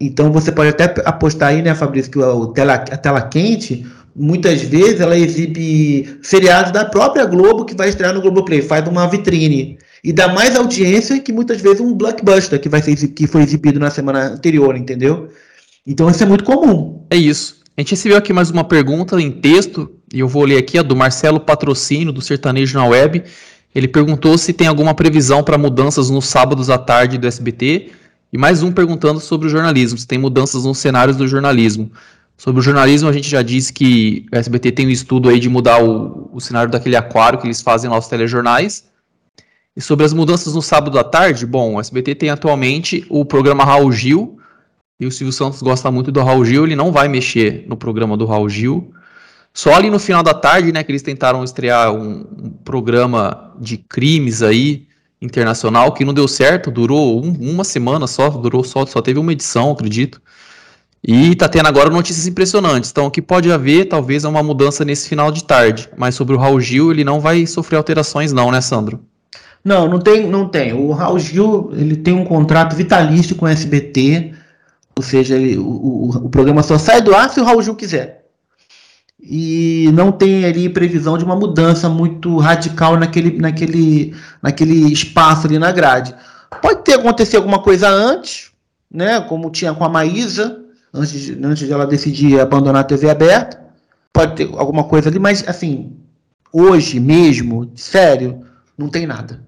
Então 0.00 0.30
você 0.30 0.52
pode 0.52 0.70
até 0.70 0.94
apostar 1.06 1.50
aí, 1.50 1.62
né, 1.62 1.74
Fabrício, 1.74 2.10
que 2.10 2.18
o 2.18 2.48
tela, 2.48 2.74
a 2.74 2.96
tela 2.96 3.22
quente, 3.22 3.86
muitas 4.14 4.60
vezes 4.60 5.00
ela 5.00 5.16
exibe 5.16 6.18
seriados 6.22 6.70
da 6.70 6.84
própria 6.84 7.24
Globo 7.24 7.64
que 7.64 7.74
vai 7.74 7.88
estrear 7.88 8.12
no 8.12 8.20
Globoplay, 8.20 8.60
faz 8.60 8.86
uma 8.86 9.06
vitrine. 9.06 9.78
E 10.04 10.12
dá 10.12 10.28
mais 10.28 10.54
audiência 10.54 11.18
que 11.18 11.32
muitas 11.32 11.60
vezes 11.60 11.80
um 11.80 11.94
blockbuster 11.94 12.60
que, 12.60 12.68
vai 12.68 12.82
ser, 12.82 12.94
que 13.08 13.26
foi 13.26 13.42
exibido 13.42 13.80
na 13.80 13.90
semana 13.90 14.26
anterior, 14.26 14.76
entendeu? 14.76 15.30
Então 15.86 16.10
isso 16.10 16.22
é 16.22 16.26
muito 16.26 16.44
comum. 16.44 17.04
É 17.10 17.16
isso. 17.16 17.56
A 17.76 17.80
gente 17.80 17.92
recebeu 17.92 18.18
aqui 18.18 18.32
mais 18.32 18.50
uma 18.50 18.64
pergunta 18.64 19.20
em 19.20 19.30
texto, 19.30 19.90
e 20.12 20.20
eu 20.20 20.28
vou 20.28 20.44
ler 20.44 20.58
aqui, 20.58 20.78
a 20.78 20.82
do 20.82 20.94
Marcelo 20.94 21.40
Patrocínio, 21.40 22.12
do 22.12 22.20
Sertanejo 22.20 22.78
na 22.78 22.86
Web. 22.86 23.24
Ele 23.74 23.88
perguntou 23.88 24.36
se 24.38 24.52
tem 24.52 24.66
alguma 24.66 24.94
previsão 24.94 25.42
para 25.42 25.58
mudanças 25.58 26.08
nos 26.08 26.26
sábados 26.26 26.70
à 26.70 26.78
tarde 26.78 27.18
do 27.18 27.26
SBT 27.26 27.90
e 28.32 28.38
mais 28.38 28.62
um 28.62 28.72
perguntando 28.72 29.20
sobre 29.20 29.46
o 29.46 29.50
jornalismo, 29.50 29.98
se 29.98 30.06
tem 30.06 30.18
mudanças 30.18 30.64
nos 30.64 30.78
cenários 30.78 31.16
do 31.16 31.28
jornalismo. 31.28 31.90
Sobre 32.36 32.60
o 32.60 32.62
jornalismo, 32.62 33.08
a 33.08 33.12
gente 33.12 33.28
já 33.28 33.40
disse 33.40 33.72
que 33.72 34.26
o 34.32 34.36
SBT 34.36 34.72
tem 34.72 34.86
um 34.86 34.90
estudo 34.90 35.28
aí 35.28 35.40
de 35.40 35.48
mudar 35.48 35.82
o, 35.82 36.28
o 36.32 36.40
cenário 36.40 36.70
daquele 36.70 36.96
aquário 36.96 37.38
que 37.38 37.46
eles 37.46 37.62
fazem 37.62 37.90
lá 37.90 37.98
os 37.98 38.08
telejornais. 38.08 38.84
E 39.74 39.80
sobre 39.80 40.04
as 40.04 40.12
mudanças 40.12 40.54
no 40.54 40.60
sábado 40.60 40.98
à 40.98 41.04
tarde, 41.04 41.46
bom, 41.46 41.74
o 41.74 41.80
SBT 41.80 42.14
tem 42.14 42.30
atualmente 42.30 43.06
o 43.08 43.24
programa 43.24 43.64
Raul 43.64 43.92
Gil, 43.92 44.38
e 44.98 45.06
o 45.06 45.12
Silvio 45.12 45.32
Santos 45.32 45.60
gosta 45.60 45.90
muito 45.90 46.10
do 46.10 46.22
Raul 46.22 46.44
Gil, 46.44 46.64
ele 46.64 46.76
não 46.76 46.90
vai 46.90 47.08
mexer 47.08 47.64
no 47.68 47.76
programa 47.76 48.16
do 48.16 48.24
Raul 48.24 48.48
Gil. 48.48 48.92
Só 49.52 49.74
ali 49.74 49.90
no 49.90 49.98
final 49.98 50.22
da 50.22 50.34
tarde, 50.34 50.72
né, 50.72 50.82
que 50.82 50.90
eles 50.90 51.02
tentaram 51.02 51.44
estrear 51.44 51.92
um, 51.92 52.26
um 52.42 52.50
programa 52.50 53.54
de 53.58 53.76
crimes 53.76 54.42
aí, 54.42 54.86
internacional 55.20 55.92
que 55.92 56.04
não 56.04 56.12
deu 56.12 56.28
certo, 56.28 56.70
durou 56.70 57.24
um, 57.24 57.32
uma 57.52 57.64
semana 57.64 58.06
só, 58.06 58.28
durou 58.28 58.62
só, 58.62 58.84
só 58.86 59.00
teve 59.00 59.18
uma 59.18 59.32
edição, 59.32 59.70
acredito. 59.70 60.20
E 61.02 61.36
tá 61.36 61.48
tendo 61.48 61.66
agora 61.68 61.88
notícias 61.88 62.26
impressionantes. 62.26 62.90
Então, 62.90 63.06
o 63.06 63.10
que 63.10 63.22
pode 63.22 63.50
haver, 63.50 63.86
talvez, 63.86 64.24
é 64.24 64.28
uma 64.28 64.42
mudança 64.42 64.84
nesse 64.84 65.08
final 65.08 65.30
de 65.30 65.44
tarde. 65.44 65.88
Mas 65.96 66.16
sobre 66.16 66.34
o 66.34 66.38
Raul 66.38 66.60
Gil, 66.60 66.90
ele 66.90 67.04
não 67.04 67.20
vai 67.20 67.46
sofrer 67.46 67.76
alterações, 67.76 68.32
não, 68.32 68.50
né, 68.50 68.60
Sandro? 68.60 69.00
Não, 69.64 69.88
não 69.88 70.00
tem, 70.00 70.26
não 70.28 70.48
tem. 70.48 70.72
O 70.72 70.90
Raul 70.92 71.18
Gil, 71.18 71.70
ele 71.74 71.96
tem 71.96 72.12
um 72.12 72.24
contrato 72.24 72.74
vitalício 72.74 73.36
com 73.36 73.44
o 73.44 73.48
SBT, 73.48 74.32
ou 74.96 75.02
seja, 75.02 75.36
ele, 75.36 75.56
o, 75.56 75.64
o, 75.64 76.10
o 76.24 76.28
programa 76.28 76.62
só 76.62 76.76
sai 76.76 77.00
do 77.00 77.14
ar 77.14 77.30
se 77.30 77.40
o 77.40 77.44
Raul 77.44 77.62
Gil 77.62 77.76
quiser 77.76 78.15
e 79.20 79.90
não 79.92 80.12
tem 80.12 80.44
ali 80.44 80.68
previsão 80.68 81.16
de 81.16 81.24
uma 81.24 81.34
mudança 81.34 81.88
muito 81.88 82.36
radical 82.38 82.96
naquele, 82.96 83.38
naquele, 83.38 84.14
naquele 84.42 84.92
espaço 84.92 85.46
ali 85.46 85.58
na 85.58 85.72
grade. 85.72 86.14
Pode 86.60 86.82
ter 86.82 86.94
acontecido 86.94 87.36
alguma 87.36 87.60
coisa 87.60 87.88
antes, 87.88 88.50
né, 88.90 89.20
como 89.20 89.50
tinha 89.50 89.74
com 89.74 89.84
a 89.84 89.88
Maísa, 89.88 90.60
antes 90.92 91.20
de, 91.20 91.44
antes 91.44 91.66
de 91.66 91.72
ela 91.72 91.86
decidir 91.86 92.40
abandonar 92.40 92.82
a 92.82 92.84
TV 92.84 93.10
aberta. 93.10 93.60
Pode 94.12 94.34
ter 94.36 94.50
alguma 94.56 94.84
coisa 94.84 95.08
ali, 95.08 95.18
mas 95.18 95.46
assim, 95.46 95.96
hoje 96.52 97.00
mesmo, 97.00 97.70
sério, 97.74 98.42
não 98.78 98.88
tem 98.88 99.06
nada. 99.06 99.44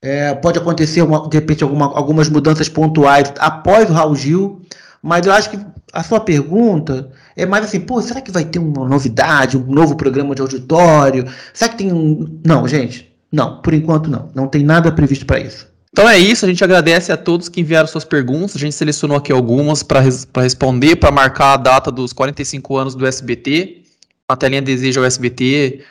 É, 0.00 0.34
pode 0.34 0.58
acontecer, 0.58 1.02
uma, 1.02 1.28
de 1.28 1.36
repente, 1.36 1.64
alguma, 1.64 1.86
algumas 1.86 2.28
mudanças 2.28 2.68
pontuais 2.68 3.32
após 3.38 3.90
o 3.90 3.92
Raul 3.92 4.14
Gil, 4.14 4.62
mas 5.06 5.24
eu 5.24 5.32
acho 5.32 5.50
que 5.50 5.58
a 5.92 6.02
sua 6.02 6.18
pergunta 6.18 7.10
é 7.36 7.46
mais 7.46 7.64
assim, 7.64 7.78
pô, 7.78 8.02
será 8.02 8.20
que 8.20 8.32
vai 8.32 8.44
ter 8.44 8.58
uma 8.58 8.88
novidade, 8.88 9.56
um 9.56 9.64
novo 9.64 9.94
programa 9.94 10.34
de 10.34 10.42
auditório? 10.42 11.24
Será 11.54 11.70
que 11.70 11.78
tem 11.78 11.92
um. 11.92 12.40
Não, 12.44 12.66
gente, 12.66 13.14
não, 13.30 13.62
por 13.62 13.72
enquanto 13.72 14.10
não. 14.10 14.28
Não 14.34 14.48
tem 14.48 14.64
nada 14.64 14.90
previsto 14.90 15.24
para 15.24 15.38
isso. 15.38 15.68
Então 15.92 16.08
é 16.08 16.18
isso, 16.18 16.44
a 16.44 16.48
gente 16.48 16.62
agradece 16.64 17.12
a 17.12 17.16
todos 17.16 17.48
que 17.48 17.60
enviaram 17.60 17.86
suas 17.86 18.04
perguntas. 18.04 18.56
A 18.56 18.58
gente 18.58 18.74
selecionou 18.74 19.16
aqui 19.16 19.30
algumas 19.30 19.84
para 19.84 20.00
res 20.00 20.26
responder, 20.36 20.96
para 20.96 21.12
marcar 21.12 21.54
a 21.54 21.56
data 21.56 21.92
dos 21.92 22.12
45 22.12 22.76
anos 22.76 22.94
do 22.96 23.06
SBT. 23.06 23.84
A 24.28 24.36
telinha 24.36 24.60
deseja 24.60 25.00
ao 25.00 25.06
SBT 25.06 25.84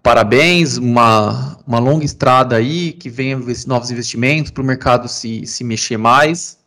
parabéns, 0.00 0.76
uma, 0.76 1.58
uma 1.66 1.80
longa 1.80 2.04
estrada 2.04 2.54
aí, 2.56 2.92
que 2.92 3.10
venha 3.10 3.38
novos 3.66 3.90
investimentos 3.90 4.52
para 4.52 4.62
o 4.62 4.64
mercado 4.64 5.08
se, 5.08 5.44
se 5.46 5.64
mexer 5.64 5.96
mais. 5.96 6.58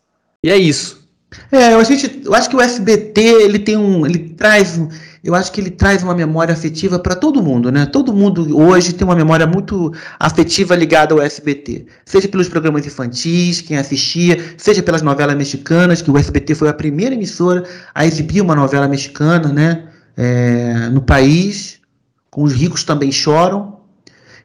E 0.43 0.49
é 0.49 0.57
isso. 0.57 1.04
É, 1.51 1.73
eu, 1.73 1.83
gente, 1.83 2.21
eu 2.23 2.33
acho 2.33 2.49
que 2.49 2.55
o 2.55 2.61
SBT 2.61 3.21
ele 3.21 3.59
tem 3.59 3.77
um, 3.77 4.05
ele 4.05 4.19
traz, 4.29 4.79
eu 5.23 5.35
acho 5.35 5.51
que 5.51 5.59
ele 5.59 5.69
traz 5.69 6.03
uma 6.03 6.13
memória 6.13 6.53
afetiva 6.53 6.97
para 6.99 7.15
todo 7.15 7.41
mundo, 7.41 7.71
né? 7.71 7.85
Todo 7.85 8.13
mundo 8.13 8.57
hoje 8.57 8.93
tem 8.93 9.05
uma 9.05 9.15
memória 9.15 9.45
muito 9.45 9.93
afetiva 10.19 10.75
ligada 10.75 11.13
ao 11.13 11.21
SBT, 11.21 11.87
seja 12.05 12.27
pelos 12.27 12.47
programas 12.47 12.85
infantis, 12.85 13.61
quem 13.61 13.77
assistia, 13.77 14.55
seja 14.57 14.81
pelas 14.81 15.01
novelas 15.01 15.35
mexicanas, 15.35 16.01
que 16.01 16.11
o 16.11 16.17
SBT 16.17 16.55
foi 16.55 16.69
a 16.69 16.73
primeira 16.73 17.15
emissora 17.15 17.63
a 17.93 18.05
exibir 18.05 18.41
uma 18.41 18.55
novela 18.55 18.87
mexicana, 18.87 19.49
né? 19.51 19.87
É, 20.17 20.89
no 20.89 21.01
país, 21.01 21.79
com 22.31 22.43
os 22.43 22.53
ricos 22.53 22.83
também 22.83 23.11
choram. 23.11 23.75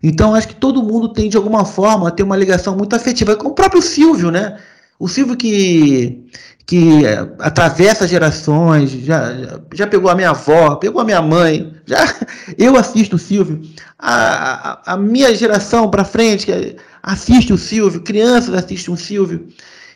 Então 0.02 0.34
acho 0.34 0.48
que 0.48 0.54
todo 0.54 0.82
mundo 0.82 1.12
tem 1.12 1.28
de 1.28 1.36
alguma 1.36 1.64
forma 1.64 2.08
a 2.08 2.10
ter 2.10 2.22
uma 2.22 2.36
ligação 2.36 2.76
muito 2.76 2.96
afetiva 2.96 3.36
com 3.36 3.48
o 3.48 3.54
próprio 3.54 3.82
Silvio, 3.82 4.30
né? 4.30 4.56
O 5.00 5.08
Silvio 5.08 5.36
que 5.36 6.26
que 6.70 7.02
atravessa 7.40 8.06
gerações, 8.06 8.92
já, 8.92 9.58
já 9.74 9.88
pegou 9.88 10.08
a 10.08 10.14
minha 10.14 10.30
avó, 10.30 10.76
pegou 10.76 11.02
a 11.02 11.04
minha 11.04 11.20
mãe, 11.20 11.74
já 11.84 11.98
eu 12.56 12.76
assisto 12.76 13.16
o 13.16 13.18
Silvio, 13.18 13.60
a, 13.98 14.70
a, 14.70 14.94
a 14.94 14.96
minha 14.96 15.34
geração 15.34 15.90
para 15.90 16.04
frente 16.04 16.46
assiste 17.02 17.52
o 17.52 17.58
Silvio, 17.58 18.02
crianças 18.02 18.54
assistem 18.54 18.94
o 18.94 18.96
Silvio, 18.96 19.48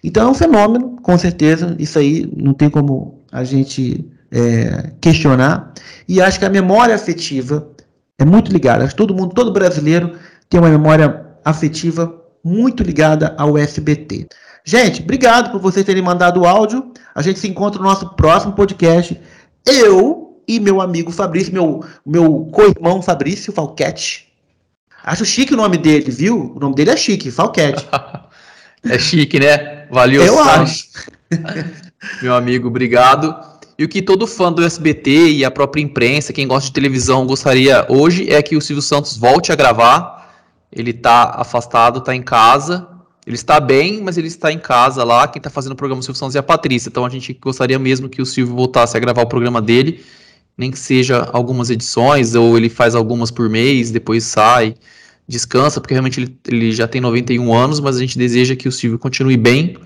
Então 0.03 0.27
é 0.27 0.31
um 0.33 0.35
fenômeno, 0.35 0.97
com 1.01 1.17
certeza, 1.17 1.77
isso 1.79 1.97
aí 1.97 2.29
não 2.37 2.53
tem 2.53 2.69
como 2.69 3.23
a 3.31 3.45
gente 3.45 4.05
é, 4.33 4.91
questionar. 5.01 5.73
E 6.09 6.21
acho 6.21 6.41
que 6.41 6.45
a 6.45 6.51
memória 6.51 6.97
afetiva 6.97 7.69
é 8.19 8.25
muito 8.25 8.51
ligada. 8.51 8.89
Todo 8.89 9.15
mundo, 9.15 9.33
todo 9.33 9.53
brasileiro 9.53 10.13
tem 10.49 10.59
uma 10.59 10.71
memória 10.71 11.25
afetiva 11.45 12.13
muito 12.43 12.83
ligada 12.83 13.33
ao 13.39 13.57
SBT. 13.57 14.27
Gente, 14.65 15.03
obrigado 15.03 15.53
por 15.53 15.61
vocês 15.61 15.85
terem 15.85 16.03
mandado 16.03 16.41
o 16.41 16.47
áudio. 16.47 16.91
A 17.15 17.21
gente 17.21 17.39
se 17.39 17.47
encontra 17.47 17.79
no 17.79 17.87
nosso 17.87 18.15
próximo 18.15 18.55
podcast. 18.55 19.21
Eu 19.67 20.43
e 20.49 20.59
meu 20.59 20.81
amigo 20.81 21.13
Fabrício, 21.13 21.53
meu, 21.53 21.85
meu 22.05 22.49
co-irmão 22.51 23.03
Fabrício 23.03 23.53
Falquete. 23.53 24.33
Acho 25.03 25.27
chique 25.27 25.53
o 25.53 25.57
nome 25.57 25.77
dele, 25.77 26.11
viu? 26.11 26.55
O 26.57 26.59
nome 26.59 26.75
dele 26.75 26.93
é 26.93 26.97
chique, 26.97 27.31
Falquete. 27.31 27.87
é 28.89 28.99
chique, 28.99 29.39
né? 29.39 29.87
Valeu, 29.91 30.23
Eu 30.23 30.41
acho. 30.41 30.89
meu 32.23 32.35
amigo, 32.35 32.69
obrigado. 32.69 33.37
E 33.79 33.85
o 33.85 33.89
que 33.89 34.01
todo 34.01 34.27
fã 34.27 34.51
do 34.51 34.65
SBT 34.65 35.31
e 35.33 35.45
a 35.45 35.51
própria 35.51 35.83
imprensa, 35.83 36.33
quem 36.33 36.49
gosta 36.49 36.69
de 36.69 36.73
televisão, 36.73 37.27
gostaria 37.27 37.85
hoje 37.91 38.33
é 38.33 38.41
que 38.41 38.57
o 38.57 38.63
Silvio 38.63 38.81
Santos 38.81 39.15
volte 39.15 39.53
a 39.53 39.55
gravar. 39.55 40.33
Ele 40.73 40.91
está 40.91 41.35
afastado, 41.37 41.99
está 41.99 42.15
em 42.15 42.23
casa. 42.23 42.94
Ele 43.27 43.37
está 43.37 43.59
bem, 43.59 44.03
mas 44.03 44.19
ele 44.19 44.29
está 44.29 44.53
em 44.53 44.59
casa 44.59 45.03
lá. 45.03 45.27
Quem 45.27 45.41
está 45.41 45.49
fazendo 45.49 45.73
o 45.73 45.77
programa 45.77 46.01
do 46.01 46.05
Silvio 46.05 46.19
Santos 46.19 46.37
é 46.37 46.39
a 46.39 46.43
Patrícia. 46.43 46.89
Então 46.89 47.07
a 47.07 47.09
gente 47.09 47.33
gostaria 47.41 47.79
mesmo 47.79 48.09
que 48.09 48.21
o 48.21 48.27
Silvio 48.27 48.55
voltasse 48.55 48.97
a 48.97 49.01
gravar 49.01 49.23
o 49.23 49.27
programa 49.27 49.63
dele, 49.63 50.05
nem 50.57 50.71
que 50.71 50.79
seja 50.79 51.29
algumas 51.33 51.71
edições, 51.71 52.35
ou 52.35 52.57
ele 52.57 52.69
faz 52.69 52.95
algumas 52.95 53.31
por 53.31 53.49
mês, 53.49 53.91
depois 53.91 54.25
sai, 54.25 54.75
descansa, 55.27 55.81
porque 55.81 55.95
realmente 55.95 56.21
ele, 56.21 56.39
ele 56.47 56.73
já 56.73 56.87
tem 56.87 57.01
91 57.01 57.55
anos, 57.55 57.81
mas 57.81 57.97
a 57.97 58.01
gente 58.01 58.19
deseja 58.19 58.55
que 58.55 58.69
o 58.69 58.73
Silvio 58.73 58.99
continue 58.99 59.37
bem 59.37 59.77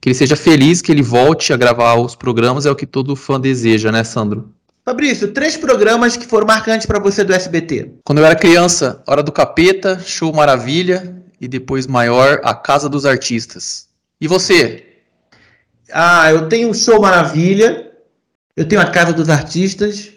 que 0.00 0.08
ele 0.08 0.14
seja 0.14 0.34
feliz, 0.34 0.80
que 0.80 0.90
ele 0.90 1.02
volte 1.02 1.52
a 1.52 1.56
gravar 1.56 1.96
os 1.96 2.14
programas, 2.14 2.64
é 2.64 2.70
o 2.70 2.76
que 2.76 2.86
todo 2.86 3.14
fã 3.14 3.38
deseja, 3.38 3.92
né, 3.92 4.02
Sandro? 4.02 4.50
Fabrício, 4.84 5.28
três 5.28 5.56
programas 5.56 6.16
que 6.16 6.26
foram 6.26 6.46
marcantes 6.46 6.86
para 6.86 6.98
você 6.98 7.22
do 7.22 7.34
SBT. 7.34 7.92
Quando 8.02 8.18
eu 8.18 8.24
era 8.24 8.34
criança, 8.34 9.02
Hora 9.06 9.22
do 9.22 9.30
Capeta, 9.30 10.00
Show 10.04 10.32
Maravilha 10.32 11.19
e 11.40 11.48
depois 11.48 11.86
maior, 11.86 12.40
A 12.44 12.54
Casa 12.54 12.88
dos 12.88 13.06
Artistas. 13.06 13.88
E 14.20 14.28
você? 14.28 14.86
Ah, 15.92 16.30
eu 16.30 16.48
tenho 16.48 16.70
o 16.70 16.74
Show 16.74 17.00
Maravilha, 17.00 17.90
eu 18.56 18.68
tenho 18.68 18.80
A 18.80 18.86
Casa 18.86 19.12
dos 19.12 19.28
Artistas 19.28 20.10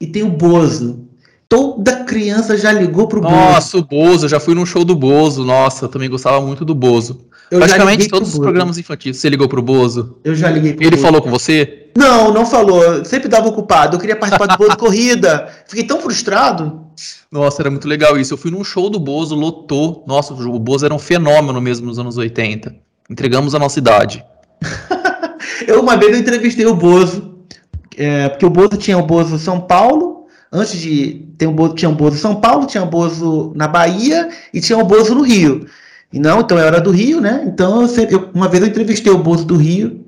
e 0.00 0.06
tenho 0.06 0.26
o 0.26 0.30
Bozo. 0.30 1.08
Toda 1.48 2.04
criança 2.04 2.56
já 2.56 2.72
ligou 2.72 3.08
pro 3.08 3.20
Bozo. 3.20 3.34
Nossa, 3.34 3.78
o 3.78 3.84
Bozo, 3.84 4.26
eu 4.26 4.28
já 4.28 4.40
fui 4.40 4.54
num 4.54 4.66
show 4.66 4.84
do 4.84 4.96
Bozo. 4.96 5.44
Nossa, 5.44 5.84
eu 5.84 5.88
também 5.88 6.10
gostava 6.10 6.44
muito 6.44 6.64
do 6.64 6.74
Bozo. 6.74 7.24
Eu 7.50 7.58
Praticamente 7.58 8.08
todos 8.08 8.32
os 8.32 8.38
programas 8.38 8.76
infantis. 8.76 9.18
Você 9.18 9.28
ligou 9.28 9.48
pro 9.48 9.62
Bozo? 9.62 10.18
Eu 10.24 10.34
já 10.34 10.50
liguei 10.50 10.74
pro 10.74 10.82
Ele 10.82 10.90
Bozo. 10.90 11.02
falou 11.02 11.22
com 11.22 11.30
você? 11.30 11.90
Não, 11.96 12.32
não 12.32 12.44
falou. 12.44 12.82
Eu 12.82 13.04
sempre 13.04 13.28
dava 13.28 13.48
ocupado. 13.48 13.96
Eu 13.96 14.00
queria 14.00 14.16
participar 14.16 14.46
do 14.46 14.58
Bozo 14.58 14.76
Corrida. 14.76 15.48
Fiquei 15.66 15.84
tão 15.84 16.00
frustrado. 16.00 16.86
Nossa, 17.30 17.62
era 17.62 17.70
muito 17.70 17.86
legal 17.86 18.18
isso. 18.18 18.34
Eu 18.34 18.38
fui 18.38 18.50
num 18.50 18.64
show 18.64 18.90
do 18.90 18.98
Bozo, 18.98 19.34
lotou. 19.34 20.04
Nossa, 20.06 20.34
o 20.34 20.58
Bozo 20.58 20.84
era 20.84 20.94
um 20.94 20.98
fenômeno 20.98 21.60
mesmo 21.60 21.86
nos 21.86 21.98
anos 21.98 22.18
80. 22.18 22.74
Entregamos 23.08 23.54
a 23.54 23.58
nossa 23.58 23.78
idade. 23.78 24.24
eu 25.66 25.80
uma 25.80 25.96
vez 25.96 26.12
eu 26.12 26.18
entrevistei 26.18 26.66
o 26.66 26.74
Bozo. 26.74 27.36
É, 27.96 28.28
porque 28.28 28.44
o 28.44 28.50
Bozo 28.50 28.76
tinha 28.76 28.98
o 28.98 29.06
Bozo 29.06 29.38
São 29.38 29.60
Paulo. 29.60 30.26
Antes 30.52 30.80
de 30.80 31.26
ter 31.38 31.46
um 31.46 31.52
Bozo, 31.52 31.74
tinha 31.74 31.88
um 31.88 31.94
Bozo 31.94 32.18
São 32.18 32.36
Paulo, 32.36 32.66
tinha 32.66 32.82
um 32.82 32.88
Bozo 32.88 33.52
na 33.54 33.68
Bahia 33.68 34.28
e 34.52 34.60
tinha 34.60 34.78
um 34.78 34.84
Bozo 34.84 35.14
no 35.14 35.22
Rio. 35.22 35.66
E 36.12 36.18
não, 36.18 36.40
então 36.40 36.58
eu 36.58 36.64
era 36.64 36.80
do 36.80 36.90
Rio, 36.90 37.20
né? 37.20 37.42
Então 37.46 37.82
eu, 37.82 37.88
sempre, 37.88 38.14
eu, 38.14 38.30
uma 38.32 38.48
vez 38.48 38.62
eu 38.62 38.68
entrevistei 38.68 39.12
o 39.12 39.18
Bozo 39.18 39.44
do 39.44 39.56
Rio. 39.56 40.04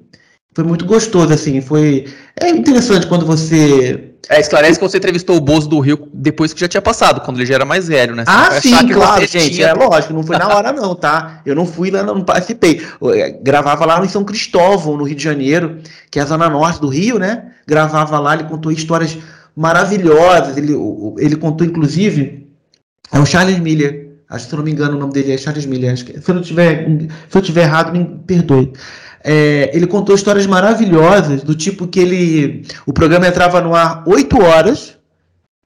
Foi 0.55 0.65
muito 0.65 0.85
gostoso, 0.85 1.33
assim. 1.33 1.61
Foi. 1.61 2.07
É 2.35 2.51
interessante 2.51 3.07
quando 3.07 3.27
você. 3.27 4.13
É, 4.29 4.41
esclarece 4.41 4.79
que 4.79 4.85
você 4.87 4.99
entrevistou 4.99 5.37
o 5.37 5.41
Bozo 5.41 5.69
do 5.69 5.79
Rio 5.79 6.09
depois 6.13 6.53
que 6.53 6.61
já 6.61 6.69
tinha 6.69 6.83
passado, 6.83 7.21
quando 7.21 7.39
ele 7.39 7.47
já 7.47 7.55
era 7.55 7.65
mais 7.65 7.89
velho, 7.89 8.15
né? 8.15 8.25
Você 8.25 8.31
ah, 8.31 8.61
sim, 8.61 8.89
claro, 8.89 9.27
gente. 9.27 9.55
Tinha... 9.55 9.69
É 9.69 9.75
lógico, 9.75 10.13
não 10.13 10.23
foi 10.23 10.37
na 10.37 10.49
hora, 10.49 10.73
não, 10.73 10.95
tá? 10.95 11.41
Eu 11.47 11.55
não 11.55 11.65
fui 11.65 11.91
lá, 11.91 12.03
não 12.03 12.23
participei. 12.23 12.85
Eu 13.01 13.15
é, 13.15 13.31
gravava 13.31 13.87
lá 13.87 14.05
em 14.05 14.09
São 14.09 14.25
Cristóvão, 14.25 14.97
no 14.97 15.05
Rio 15.05 15.17
de 15.17 15.23
Janeiro, 15.23 15.79
que 16.11 16.19
é 16.19 16.23
a 16.23 16.27
zona 16.27 16.49
norte 16.49 16.81
do 16.81 16.89
Rio, 16.89 17.19
né? 17.19 17.53
Gravava 17.67 18.19
lá, 18.19 18.35
ele 18.35 18.45
contou 18.45 18.73
histórias 18.73 19.17
maravilhosas. 19.55 20.57
Ele, 20.57 20.75
ele 21.19 21.37
contou, 21.37 21.67
inclusive, 21.67 22.49
é 23.13 23.19
o 23.19 23.27
Charles 23.27 23.59
Miller 23.59 24.08
Acho 24.29 24.45
que 24.45 24.51
se 24.51 24.55
eu 24.55 24.59
não 24.59 24.65
me 24.65 24.73
engano 24.73 24.97
o 24.97 25.01
nome 25.01 25.13
dele 25.13 25.33
é 25.33 25.39
Charles 25.39 25.65
Miller. 25.65 25.93
Acho 25.93 26.05
que, 26.05 26.21
se 26.21 26.31
eu 26.31 26.35
não 26.35 26.43
tiver, 26.43 26.87
se 27.29 27.39
eu 27.39 27.43
tiver 27.43 27.63
errado, 27.63 27.93
me 27.93 28.05
perdoe. 28.27 28.73
É, 29.25 29.71
ele 29.75 29.87
contou 29.87 30.15
histórias 30.15 30.47
maravilhosas 30.47 31.43
do 31.43 31.55
tipo 31.55 31.89
que 31.89 31.99
ele, 31.99 32.67
o 32.87 32.93
programa 32.93 33.27
entrava 33.27 33.61
no 33.61 33.75
ar 33.75 34.05
8 34.07 34.41
horas, 34.41 34.97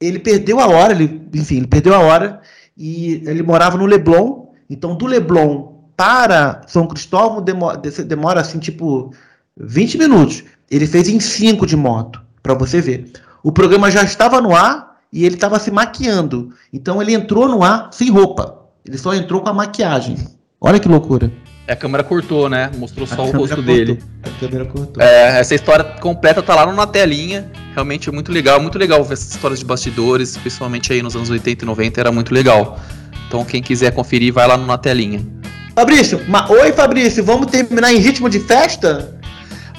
ele 0.01 0.19
perdeu 0.19 0.59
a 0.59 0.67
hora, 0.67 0.93
ele, 0.93 1.21
enfim, 1.33 1.57
ele 1.57 1.67
perdeu 1.67 1.93
a 1.93 1.99
hora 1.99 2.41
e 2.75 3.21
ele 3.25 3.43
morava 3.43 3.77
no 3.77 3.85
Leblon. 3.85 4.47
Então 4.69 4.95
do 4.95 5.05
Leblon 5.05 5.73
para 5.95 6.61
São 6.67 6.87
Cristóvão 6.87 7.41
demora, 7.41 7.77
demora 7.77 8.41
assim 8.41 8.59
tipo 8.59 9.13
20 9.57 9.97
minutos. 9.97 10.43
Ele 10.69 10.87
fez 10.87 11.07
em 11.07 11.19
5 11.19 11.65
de 11.65 11.75
moto, 11.75 12.21
para 12.41 12.53
você 12.53 12.81
ver. 12.81 13.11
O 13.43 13.51
programa 13.51 13.91
já 13.91 14.03
estava 14.03 14.41
no 14.41 14.55
ar 14.55 14.92
e 15.13 15.25
ele 15.25 15.35
estava 15.35 15.59
se 15.59 15.69
maquiando. 15.69 16.49
Então 16.73 16.99
ele 16.99 17.13
entrou 17.13 17.47
no 17.47 17.63
ar 17.63 17.89
sem 17.91 18.09
roupa. 18.09 18.65
Ele 18.83 18.97
só 18.97 19.13
entrou 19.13 19.41
com 19.41 19.49
a 19.49 19.53
maquiagem. 19.53 20.17
Olha 20.59 20.79
que 20.79 20.87
loucura. 20.87 21.31
A 21.67 21.75
câmera 21.75 22.03
cortou, 22.03 22.49
né? 22.49 22.71
Mostrou 22.77 23.05
só 23.05 23.21
a 23.21 23.25
o 23.25 23.31
rosto 23.31 23.55
cortou. 23.55 23.63
dele. 23.63 23.99
A 24.23 24.39
câmera 24.39 24.65
cortou. 24.65 25.01
É, 25.01 25.39
essa 25.39 25.53
história 25.53 25.83
completa 26.01 26.41
tá 26.41 26.55
lá 26.55 26.73
na 26.73 26.87
telinha. 26.87 27.49
Realmente 27.73 28.09
é 28.09 28.11
muito 28.11 28.31
legal, 28.31 28.59
muito 28.59 28.77
legal 28.77 29.03
ver 29.03 29.13
essas 29.13 29.31
histórias 29.31 29.59
de 29.59 29.65
bastidores, 29.65 30.35
principalmente 30.35 30.91
aí 30.91 31.01
nos 31.01 31.15
anos 31.15 31.29
80 31.29 31.63
e 31.63 31.67
90, 31.67 31.99
era 32.01 32.11
muito 32.11 32.33
legal. 32.33 32.79
Então 33.27 33.45
quem 33.45 33.61
quiser 33.61 33.91
conferir, 33.91 34.33
vai 34.33 34.47
lá 34.47 34.57
na 34.57 34.77
telinha. 34.77 35.25
Fabrício, 35.73 36.19
ma 36.27 36.49
oi 36.51 36.71
Fabrício, 36.71 37.23
vamos 37.23 37.47
terminar 37.47 37.93
em 37.93 37.97
ritmo 37.97 38.29
de 38.29 38.39
festa? 38.39 39.17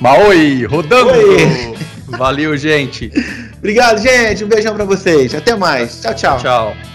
Maoi, 0.00 0.64
rodando! 0.64 1.10
Oi. 1.10 1.74
Valeu, 2.08 2.56
gente! 2.56 3.12
Obrigado, 3.64 3.98
gente. 3.98 4.44
Um 4.44 4.46
beijão 4.46 4.74
para 4.74 4.84
vocês. 4.84 5.34
Até 5.34 5.56
mais. 5.56 5.98
Tchau, 5.98 6.14
tchau. 6.14 6.36
Tchau. 6.36 6.93